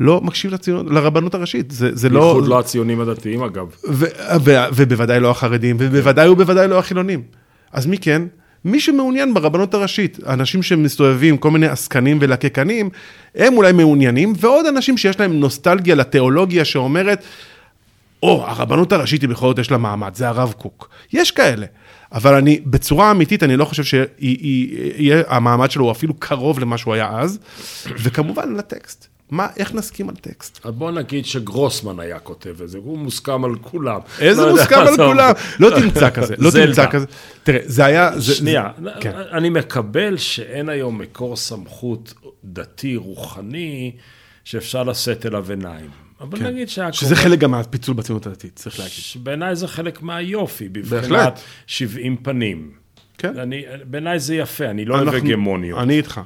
[0.00, 1.70] לא מקשיב לציון, לרבנות הראשית.
[1.70, 2.20] זה, זה לא...
[2.20, 3.66] בייחוד לא הציונים הדתיים, אגב.
[3.88, 4.04] ו-
[4.44, 7.22] ו- ובוודאי לא החרדים, ובוודאי ובוודאי לא החילונים.
[7.72, 8.22] אז מי כן?
[8.64, 12.90] מי שמעוניין ברבנות הראשית, אנשים שמסתובבים, כל מיני עסקנים ולקקנים,
[13.34, 17.22] הם אולי מעוניינים, ועוד אנשים שיש להם נוסטלגיה לתיאולוגיה שאומרת,
[18.22, 20.88] או, הרבנות הראשית היא בכל זאת יש לה מעמד, זה הרב קוק.
[21.12, 21.66] יש כאלה.
[22.12, 27.10] אבל אני, בצורה אמיתית, אני לא חושב שהמעמד שלו הוא אפילו קרוב למה שהוא היה
[27.18, 27.38] אז,
[27.98, 29.06] וכמובן לטקסט.
[29.30, 30.66] מה, איך נסכים על טקסט?
[30.66, 34.00] אז בוא נגיד שגרוסמן היה כותב את זה, הוא מוסכם על כולם.
[34.20, 34.96] איזה לא מוסכם על.
[34.96, 35.32] כולם?
[35.60, 36.66] לא תמצא כזה, לא זלדה.
[36.66, 37.06] תמצא כזה.
[37.42, 38.18] תראה, זה היה...
[38.18, 39.12] זה- שנייה, זה- כן.
[39.32, 42.14] אני מקבל שאין היום מקור סמכות
[42.44, 43.92] דתי, רוחני,
[44.44, 45.90] שאפשר לשאת אליו עיניים.
[46.20, 46.92] אבל נגיד שהיה כן.
[46.92, 48.92] שזה חלק גם מהפיצול בציונות הדתית, צריך להגיד.
[48.92, 50.68] שבעיניי זה חלק מהיופי.
[50.68, 52.72] בבחינת 70 פנים.
[53.18, 53.38] כן.
[53.38, 55.82] אני, בעיניי זה יפה, אני לא אוהב הגמוניות.
[55.82, 56.20] אני איתך.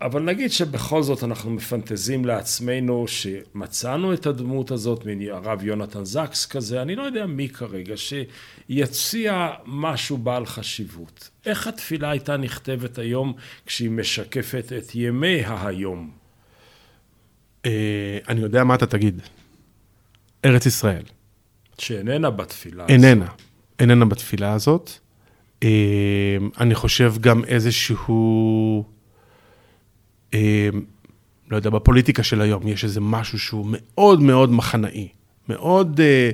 [0.00, 6.82] אבל נגיד שבכל זאת אנחנו מפנטזים לעצמנו שמצאנו את הדמות הזאת מהרב יונתן זקס כזה,
[6.82, 11.30] אני לא יודע מי כרגע, שיציע משהו בעל חשיבות.
[11.46, 13.32] איך התפילה הייתה נכתבת היום
[13.66, 16.25] כשהיא משקפת את ימי ההיום?
[17.66, 19.20] אה, אני יודע מה אתה תגיד.
[20.44, 21.02] ארץ ישראל.
[21.78, 22.84] שאיננה בתפילה.
[22.88, 23.26] איננה.
[23.78, 24.90] איננה בתפילה הזאת.
[25.62, 28.84] אה, אני חושב גם איזשהו...
[30.34, 30.68] אה,
[31.50, 35.08] לא יודע, בפוליטיקה של היום יש איזה משהו שהוא מאוד מאוד מחנאי.
[35.48, 36.30] מאוד אה,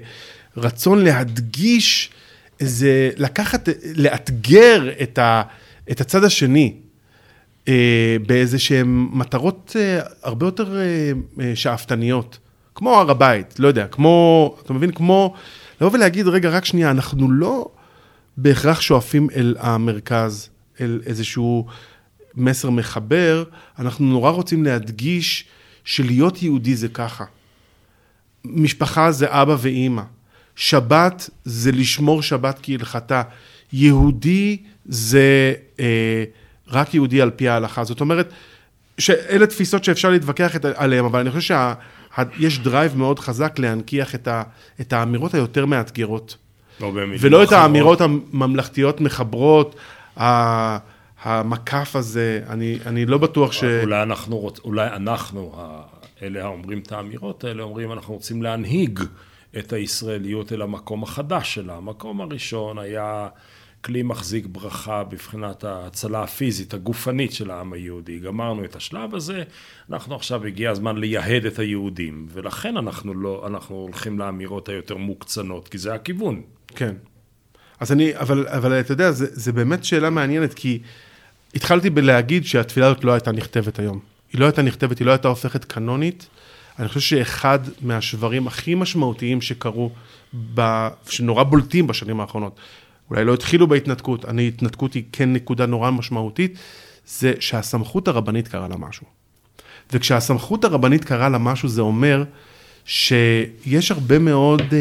[0.56, 2.10] רצון להדגיש
[2.60, 5.42] איזה, לקחת, לאתגר את, ה,
[5.90, 6.76] את הצד השני.
[7.68, 12.38] אה, באיזה שהן מטרות אה, הרבה יותר אה, אה, שאפתניות,
[12.74, 15.34] כמו הר הבית, לא יודע, כמו, אתה מבין, כמו,
[15.80, 17.68] לבוא ולהגיד, רגע, רק שנייה, אנחנו לא
[18.36, 20.48] בהכרח שואפים אל המרכז,
[20.80, 21.66] אל איזשהו
[22.34, 23.44] מסר מחבר,
[23.78, 25.44] אנחנו נורא רוצים להדגיש
[25.84, 27.24] שלהיות יהודי זה ככה.
[28.44, 30.02] משפחה זה אבא ואימא.
[30.56, 33.22] שבת זה לשמור שבת כהלכתה.
[33.72, 36.24] יהודי זה אה,
[36.72, 37.84] רק יהודי על פי ההלכה.
[37.84, 38.32] זאת אומרת,
[38.98, 41.56] שאלה תפיסות שאפשר להתווכח את- עליהן, אבל אני חושב
[42.38, 44.42] שיש דרייב מאוד חזק להנכיח את, ה,
[44.80, 46.36] את האמירות היותר מאתגרות.
[46.80, 47.52] לא ולא את.
[47.52, 49.74] האמירות הממלכתיות מחברות,
[50.20, 50.78] ה-
[51.22, 53.64] המקף הזה, אני, אני לא בטוח ש...
[53.64, 54.58] אולי אנחנו, רוצ...
[54.64, 55.54] אולי אנחנו,
[56.22, 59.00] אלה האומרים את האמירות האלה, אומרים אנחנו רוצים להנהיג
[59.58, 61.74] את הישראליות אל המקום החדש שלה.
[61.76, 63.28] המקום הראשון היה
[63.84, 68.18] כלי מחזיק ברכה בבחינת ההצלה הפיזית, הגופנית של העם היהודי.
[68.18, 69.42] גמרנו את השלב הזה,
[69.90, 75.68] אנחנו עכשיו הגיע הזמן לייהד את היהודים, ולכן אנחנו לא, אנחנו הולכים לאמירות היותר מוקצנות,
[75.68, 76.42] כי זה הכיוון.
[76.68, 76.94] כן.
[77.80, 80.78] אז אני, אבל, אבל אתה יודע, זה, זה באמת שאלה מעניינת, כי
[81.54, 84.00] התחלתי בלהגיד שהתפילה הזאת לא הייתה נכתבת היום.
[84.32, 86.26] היא לא הייתה נכתבת, היא לא הייתה הופכת קנונית.
[86.78, 89.90] אני חושב שאחד מהשברים הכי משמעותיים שקרו,
[90.54, 92.60] ב, שנורא בולטים בשנים האחרונות,
[93.12, 96.58] אולי לא התחילו בהתנתקות, אני, התנתקות היא כן נקודה נורא משמעותית,
[97.06, 99.06] זה שהסמכות הרבנית קרה לה משהו.
[99.92, 102.24] וכשהסמכות הרבנית קרה לה משהו, זה אומר
[102.84, 104.72] שיש הרבה מאוד uh,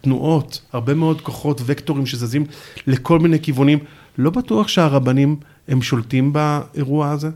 [0.00, 2.44] תנועות, הרבה מאוד כוחות, וקטורים שזזים
[2.86, 3.78] לכל מיני כיוונים.
[4.18, 5.36] לא בטוח שהרבנים
[5.68, 7.30] הם שולטים באירוע הזה.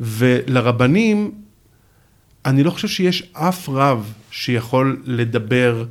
[0.00, 1.30] ולרבנים,
[2.44, 5.84] אני לא חושב שיש אף רב שיכול לדבר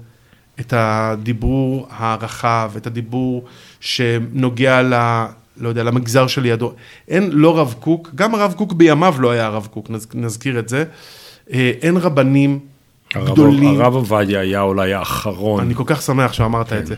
[0.59, 3.45] את הדיבור הרחב, את הדיבור
[3.79, 4.93] שנוגע ל...
[5.57, 6.73] לא יודע, למגזר שלידו.
[7.07, 10.69] אין לא רב קוק, גם הרב קוק בימיו לא היה הרב קוק, נז, נזכיר את
[10.69, 10.83] זה.
[11.53, 12.59] אה, אין רבנים
[13.15, 13.81] הרב, גדולים.
[13.81, 15.63] הרב עובדיה היה אולי האחרון.
[15.63, 16.77] אני כל כך שמח שאמרת כן.
[16.77, 16.95] את זה.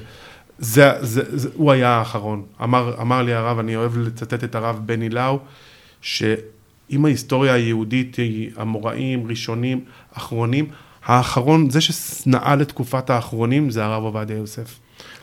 [0.59, 1.49] זה, זה, זה.
[1.53, 2.43] הוא היה האחרון.
[2.63, 5.39] אמר, אמר לי הרב, אני אוהב לצטט את הרב בני לאו,
[6.01, 9.81] שאם ההיסטוריה היהודית היא המוראים, ראשונים,
[10.13, 10.65] אחרונים,
[11.05, 14.79] האחרון, זה שנעל את תקופת האחרונים, זה הרב עובדיה יוסף.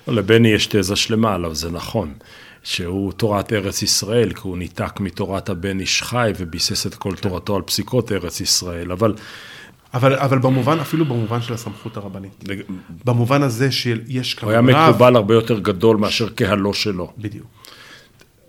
[0.09, 2.13] לבני יש תזה שלמה עליו, זה נכון.
[2.63, 7.57] שהוא תורת ארץ ישראל, כי הוא ניתק מתורת הבן איש חי וביסס את כל תורתו
[7.57, 8.93] על פסיקות ארץ ישראל.
[8.93, 9.15] אבל
[9.95, 12.45] אבל, אבל במובן, אפילו במובן של הסמכות הרבנית.
[13.05, 14.91] במובן הזה שיש כאן הוא היה רב...
[14.91, 17.13] מקובל הרבה יותר גדול מאשר קהלו שלו.
[17.19, 17.47] בדיוק.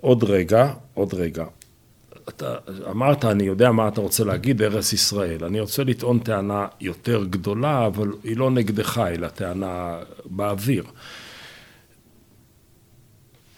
[0.01, 1.45] עוד רגע, עוד רגע.
[2.36, 2.55] אתה
[2.89, 5.43] אמרת, אני יודע מה אתה רוצה להגיד, ארץ ישראל.
[5.43, 10.84] אני רוצה לטעון טענה יותר גדולה, אבל היא לא נגדך, אלא טענה באוויר.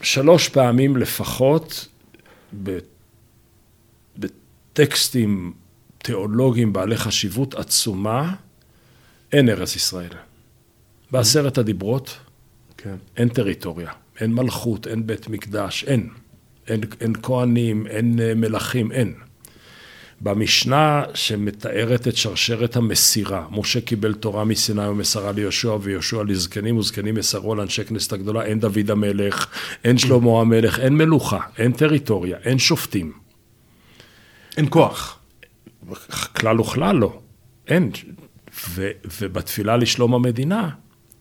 [0.02, 1.88] שלוש פעמים לפחות,
[4.18, 5.54] בטקסטים
[5.98, 8.34] תיאולוגיים בעלי חשיבות עצומה,
[9.32, 10.14] אין ארץ ישראל.
[11.12, 12.18] בעשרת הדיברות,
[12.78, 12.96] כן.
[13.18, 16.10] אין טריטוריה, אין מלכות, אין בית מקדש, אין.
[16.68, 19.14] אין, אין כהנים, אין אה, מלכים, אין.
[20.22, 27.56] במשנה שמתארת את שרשרת המסירה, משה קיבל תורה מסיני ומסרה ליהושע ויהושע לזקנים וזקנים מסרו
[27.56, 29.48] לאנשי כנסת הגדולה, אין דוד המלך,
[29.84, 33.14] אין שלמה המלך, אין מלוכה, אין טריטוריה, אין שופטים.
[34.58, 35.20] אין כוח.
[36.38, 37.20] כלל וכלל לא,
[37.68, 37.92] אין.
[38.70, 38.90] ו,
[39.22, 40.70] ובתפילה לשלום המדינה,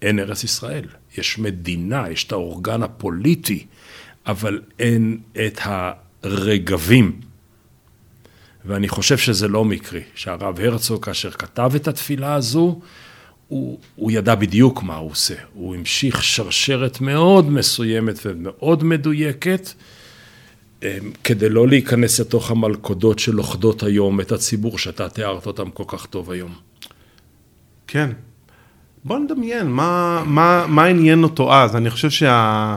[0.03, 0.85] אין ארץ ישראל.
[1.19, 3.67] יש מדינה, יש את האורגן הפוליטי,
[4.27, 5.61] אבל אין את
[6.23, 7.21] הרגבים.
[8.65, 12.81] ואני חושב שזה לא מקרי, שהרב הרצוג, כאשר כתב את התפילה הזו,
[13.49, 15.35] הוא, הוא ידע בדיוק מה הוא עושה.
[15.55, 19.73] הוא המשיך שרשרת מאוד מסוימת ומאוד מדויקת,
[20.83, 20.89] אמ,
[21.25, 26.31] כדי לא להיכנס לתוך המלכודות שלוכדות היום את הציבור, שאתה תיארת אותם כל כך טוב
[26.31, 26.55] היום.
[27.87, 28.11] כן.
[29.05, 31.77] בוא נדמיין, מה, מה, מה עניין אותו אז?
[31.77, 32.77] אני חושב שה...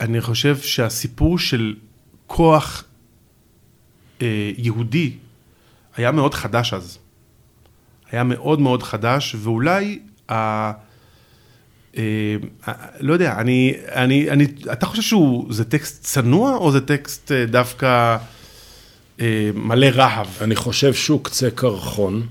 [0.00, 1.74] אני חושב שהסיפור של
[2.26, 2.84] כוח
[4.22, 5.12] אה, יהודי
[5.96, 6.98] היה מאוד חדש אז.
[8.12, 9.98] היה מאוד מאוד חדש, ואולי,
[10.30, 10.72] אה,
[11.96, 12.36] אה,
[13.00, 18.16] לא יודע, אני, אני, אני, אתה חושב שזה טקסט צנוע, או זה טקסט אה, דווקא
[19.20, 20.26] אה, מלא רהב?
[20.40, 22.26] אני חושב שהוא קצה קרחון,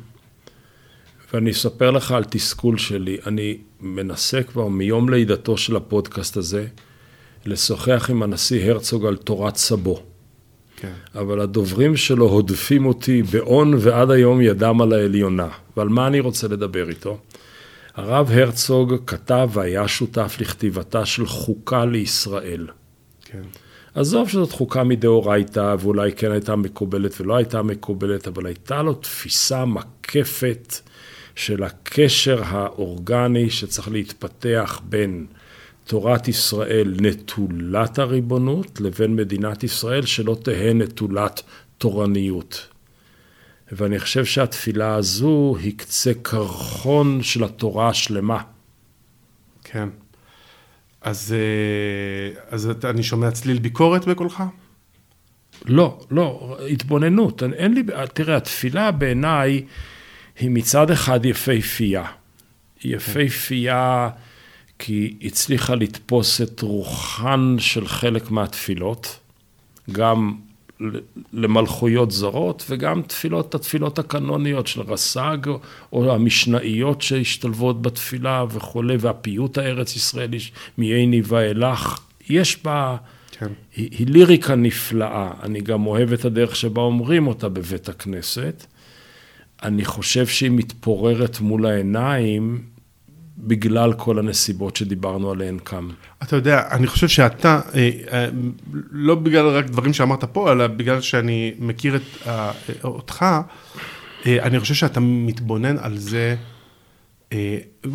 [1.33, 3.17] ואני אספר לך על תסכול שלי.
[3.25, 6.67] אני מנסה כבר מיום לידתו של הפודקאסט הזה,
[7.47, 10.03] לשוחח עם הנשיא הרצוג על תורת סבו.
[10.77, 10.93] כן.
[11.15, 15.47] אבל הדוברים שלו הודפים אותי באון ועד היום ידם על העליונה.
[15.77, 17.17] ועל מה אני רוצה לדבר איתו?
[17.95, 22.67] הרב הרצוג כתב והיה שותף לכתיבתה של חוקה לישראל.
[23.25, 23.41] כן.
[23.95, 29.65] עזוב שזאת חוקה מדאורייתא, ואולי כן הייתה מקובלת ולא הייתה מקובלת, אבל הייתה לו תפיסה
[29.65, 30.73] מקפת
[31.35, 35.25] של הקשר האורגני שצריך להתפתח בין
[35.87, 41.41] תורת ישראל נטולת הריבונות לבין מדינת ישראל שלא תהא נטולת
[41.77, 42.67] תורניות.
[43.71, 48.41] ואני חושב שהתפילה הזו היא קצה קרחון של התורה השלמה.
[49.63, 49.89] כן.
[51.01, 54.43] אז, אה, אז אני שומע צליל ביקורת בקולך?
[55.65, 57.43] לא, לא, התבוננות.
[57.43, 57.83] אין לי,
[58.13, 59.65] תראה, התפילה בעיניי
[60.39, 62.05] היא מצד אחד יפהפייה.
[62.83, 64.09] היא יפהפייה
[64.79, 69.19] כי הצליחה לתפוס את רוחן של חלק מהתפילות,
[69.91, 70.35] גם
[71.33, 75.37] למלכויות זרות וגם תפילות, התפילות הקנוניות של רס"ג
[75.93, 80.37] או המשנאיות שהשתלבות בתפילה וכולי, והפיוט הארץ ישראלי
[80.77, 81.99] מייני ואילך,
[82.29, 82.97] יש בה,
[83.31, 83.47] כן.
[83.75, 88.65] היא, היא ליריקה נפלאה, אני גם אוהב את הדרך שבה אומרים אותה בבית הכנסת.
[89.63, 92.63] אני חושב שהיא מתפוררת מול העיניים
[93.37, 95.87] בגלל כל הנסיבות שדיברנו עליהן כאן.
[96.23, 98.29] אתה יודע, אני חושב שאתה, אה, אה,
[98.91, 102.51] לא בגלל רק דברים שאמרת פה, אלא בגלל שאני מכיר את, אה,
[102.83, 103.25] אותך,
[104.25, 106.35] אני חושב שאתה מתבונן על זה,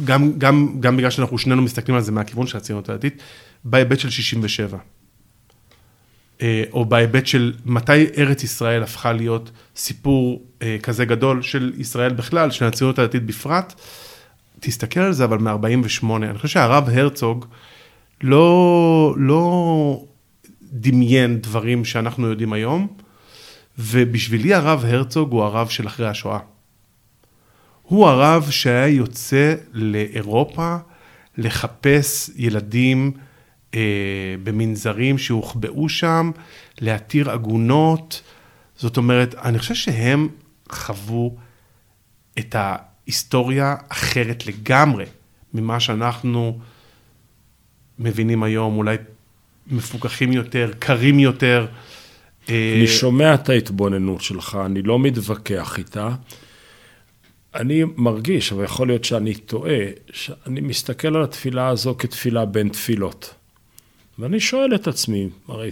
[0.05, 3.22] גם, גם, גם בגלל שאנחנו שנינו מסתכלים על זה מהכיוון של הציונות הדתית,
[3.64, 4.78] בהיבט של 67.
[6.72, 10.43] או בהיבט של מתי ארץ ישראל הפכה להיות סיפור
[10.82, 13.74] כזה גדול של ישראל בכלל, של הציונות הדתית בפרט.
[14.65, 17.47] תסתכל על זה אבל מ-48, אני חושב שהרב הרצוג
[18.21, 20.05] לא, לא
[20.63, 22.89] דמיין דברים שאנחנו יודעים היום,
[23.79, 26.39] ובשבילי הרב הרצוג הוא הרב של אחרי השואה.
[27.83, 30.77] הוא הרב שהיה יוצא לאירופה
[31.39, 33.13] לחפש ילדים
[33.75, 33.81] אה,
[34.43, 36.31] במנזרים שהוחבאו שם,
[36.81, 38.23] להתיר עגונות.
[38.77, 40.29] זאת אומרת, אני חושב שהם
[40.71, 41.37] חוו
[42.39, 42.77] את ה...
[43.07, 45.05] היסטוריה אחרת לגמרי
[45.55, 46.59] ממה שאנחנו
[47.98, 48.96] מבינים היום, אולי
[49.66, 51.66] מפוקחים יותר, קרים יותר.
[52.48, 56.09] אה, אני שומע את ההתבוננות שלך, אני לא מתווכח איתה.
[57.55, 59.78] אני מרגיש, אבל יכול להיות שאני טועה,
[60.12, 63.34] שאני מסתכל על התפילה הזו כתפילה בין תפילות.
[64.23, 65.68] ואני שואל את עצמי, הרי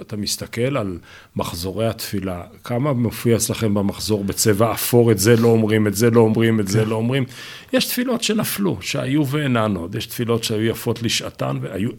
[0.00, 0.98] אתה מסתכל על
[1.36, 6.20] מחזורי התפילה, כמה מופיע אצלכם במחזור בצבע אפור, את זה לא אומרים, את זה לא
[6.20, 7.24] אומרים, את זה לא אומרים.
[7.72, 11.90] יש תפילות שנפלו, שהיו ואינן עוד, יש תפילות שהיו יפות לשעתן, והיו,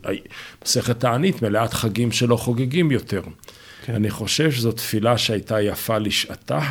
[0.65, 3.21] מסכת תענית מלאת חגים שלא חוגגים יותר.
[3.85, 3.95] כן.
[3.95, 6.61] אני חושב שזו תפילה שהייתה יפה לשעתה,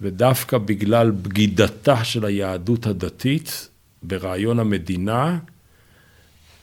[0.00, 3.68] ודווקא בגלל בגידתה של היהדות הדתית
[4.02, 5.38] ברעיון המדינה,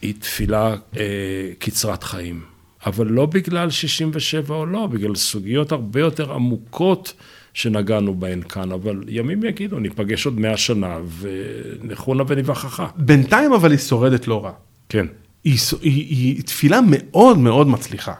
[0.01, 2.41] היא תפילה אה, קצרת חיים.
[2.85, 7.13] אבל לא בגלל 67 או לא, בגלל סוגיות הרבה יותר עמוקות
[7.53, 12.87] שנגענו בהן כאן, אבל ימים יגידו, ניפגש עוד מאה שנה, ונחונה ונבחכה.
[12.95, 14.51] בינתיים אבל היא שורדת לא רע.
[14.89, 15.05] כן.
[15.43, 18.13] היא, היא, היא תפילה מאוד מאוד מצליחה.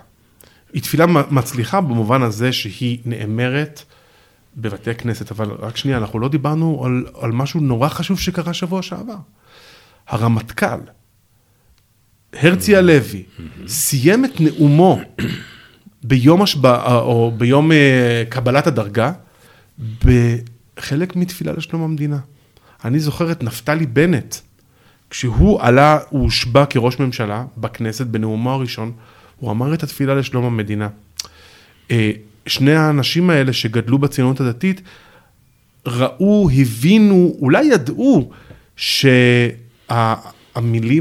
[0.74, 3.84] היא תפילה מצליחה במובן הזה שהיא נאמרת
[4.58, 8.82] בבתי כנסת, אבל רק שנייה, אנחנו לא דיברנו על, על משהו נורא חשוב שקרה שבוע
[8.82, 9.18] שעבר.
[10.08, 10.80] הרמטכ"ל,
[12.34, 13.24] הרצי הלוי,
[13.68, 15.00] סיים את נאומו
[16.04, 19.12] ביום השבעה, או ביום אה, קבלת הדרגה,
[20.04, 22.20] בחלק מתפילה לשלום המדינה.
[22.86, 24.36] אני זוכר את נפתלי בנט,
[25.10, 28.92] כשהוא עלה, הוא הושבע כראש ממשלה בכנסת בנאומו הראשון,
[29.38, 30.88] הוא אמר את התפילה לשלום המדינה.
[31.92, 32.12] אה,
[32.46, 34.82] שני האנשים האלה שגדלו בציונות הדתית,
[35.86, 38.32] ראו, הבינו, אולי ידעו
[38.76, 39.50] שהמילים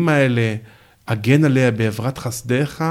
[0.08, 0.56] האלה,
[1.08, 2.84] הגן עליה בעברת חסדיך,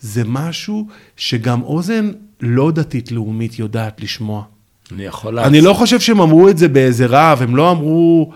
[0.00, 2.10] זה משהו שגם אוזן
[2.40, 4.42] לא דתית לאומית יודעת לשמוע.
[4.92, 5.46] אני יכול להצ...
[5.46, 8.32] אני לא חושב שהם אמרו את זה באיזה רעב, הם לא אמרו...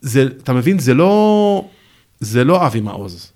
[0.00, 1.64] זה, אתה מבין, זה לא,
[2.20, 3.32] זה לא אבי מעוז.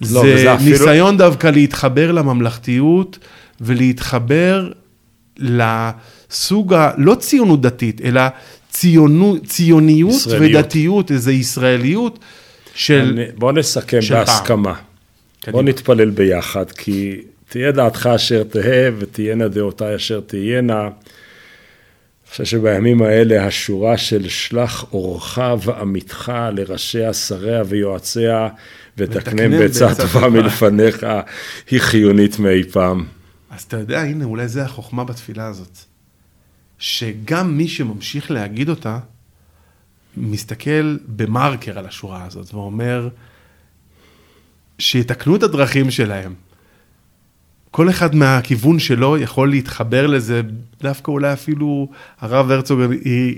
[0.00, 0.70] לא, זה אפילו...
[0.70, 3.18] ניסיון דווקא להתחבר לממלכתיות
[3.60, 4.72] ולהתחבר
[5.38, 8.20] לסוג הלא ציונות דתית, אלא
[8.70, 10.64] ציונו, ציוניות ישראליות.
[10.64, 12.18] ודתיות, איזו ישראליות
[12.74, 13.12] של...
[13.14, 14.74] אני, בוא נסכם של בהסכמה.
[14.74, 15.52] פעם.
[15.52, 20.80] בוא נתפלל ביחד, כי תהיה דעתך אשר תהא ותהיינה דעותיי אשר תהיינה.
[20.80, 20.90] אני
[22.30, 28.48] חושב שבימים האלה השורה של שלח אורך ועמיתך לראשיה, שריה ויועציה
[28.98, 31.06] ותקנם בעצה טובה מלפניך,
[31.70, 33.04] היא חיונית מאי פעם.
[33.50, 35.78] אז אתה יודע, הנה, אולי זה החוכמה בתפילה הזאת.
[36.78, 38.98] שגם מי שממשיך להגיד אותה,
[40.16, 43.08] מסתכל במרקר על השורה הזאת ואומר,
[44.78, 46.34] שיתקנו את הדרכים שלהם.
[47.70, 50.42] כל אחד מהכיוון שלו יכול להתחבר לזה,
[50.82, 51.88] דווקא אולי אפילו
[52.20, 52.80] הרב הרצוג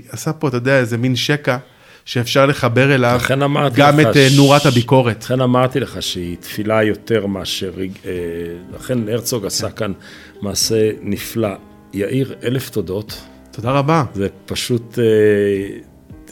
[0.09, 1.57] עשה פה, אתה יודע, איזה מין שקע
[2.05, 3.19] שאפשר לחבר אליו
[3.75, 4.37] גם את אה, ש...
[4.37, 5.23] נורת הביקורת.
[5.23, 7.71] לכן אמרתי לך שהיא תפילה יותר מאשר,
[8.05, 8.11] אה,
[8.75, 9.75] לכן הרצוג עשה כן.
[9.75, 9.93] כאן
[10.41, 11.49] מעשה נפלא.
[11.93, 13.21] יאיר, אלף תודות.
[13.51, 14.03] תודה רבה.
[14.13, 15.03] זה פשוט, אה,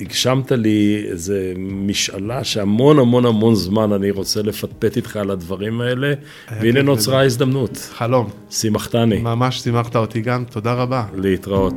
[0.01, 6.13] הגשמת לי איזה משאלה שהמון המון המון זמן אני רוצה לפטפט איתך על הדברים האלה,
[6.61, 7.89] והנה נוצרה ההזדמנות.
[7.93, 8.29] חלום.
[8.49, 9.19] שימחתני.
[9.19, 11.05] ממש שימחת אותי גם, תודה רבה.
[11.15, 11.73] להתראות.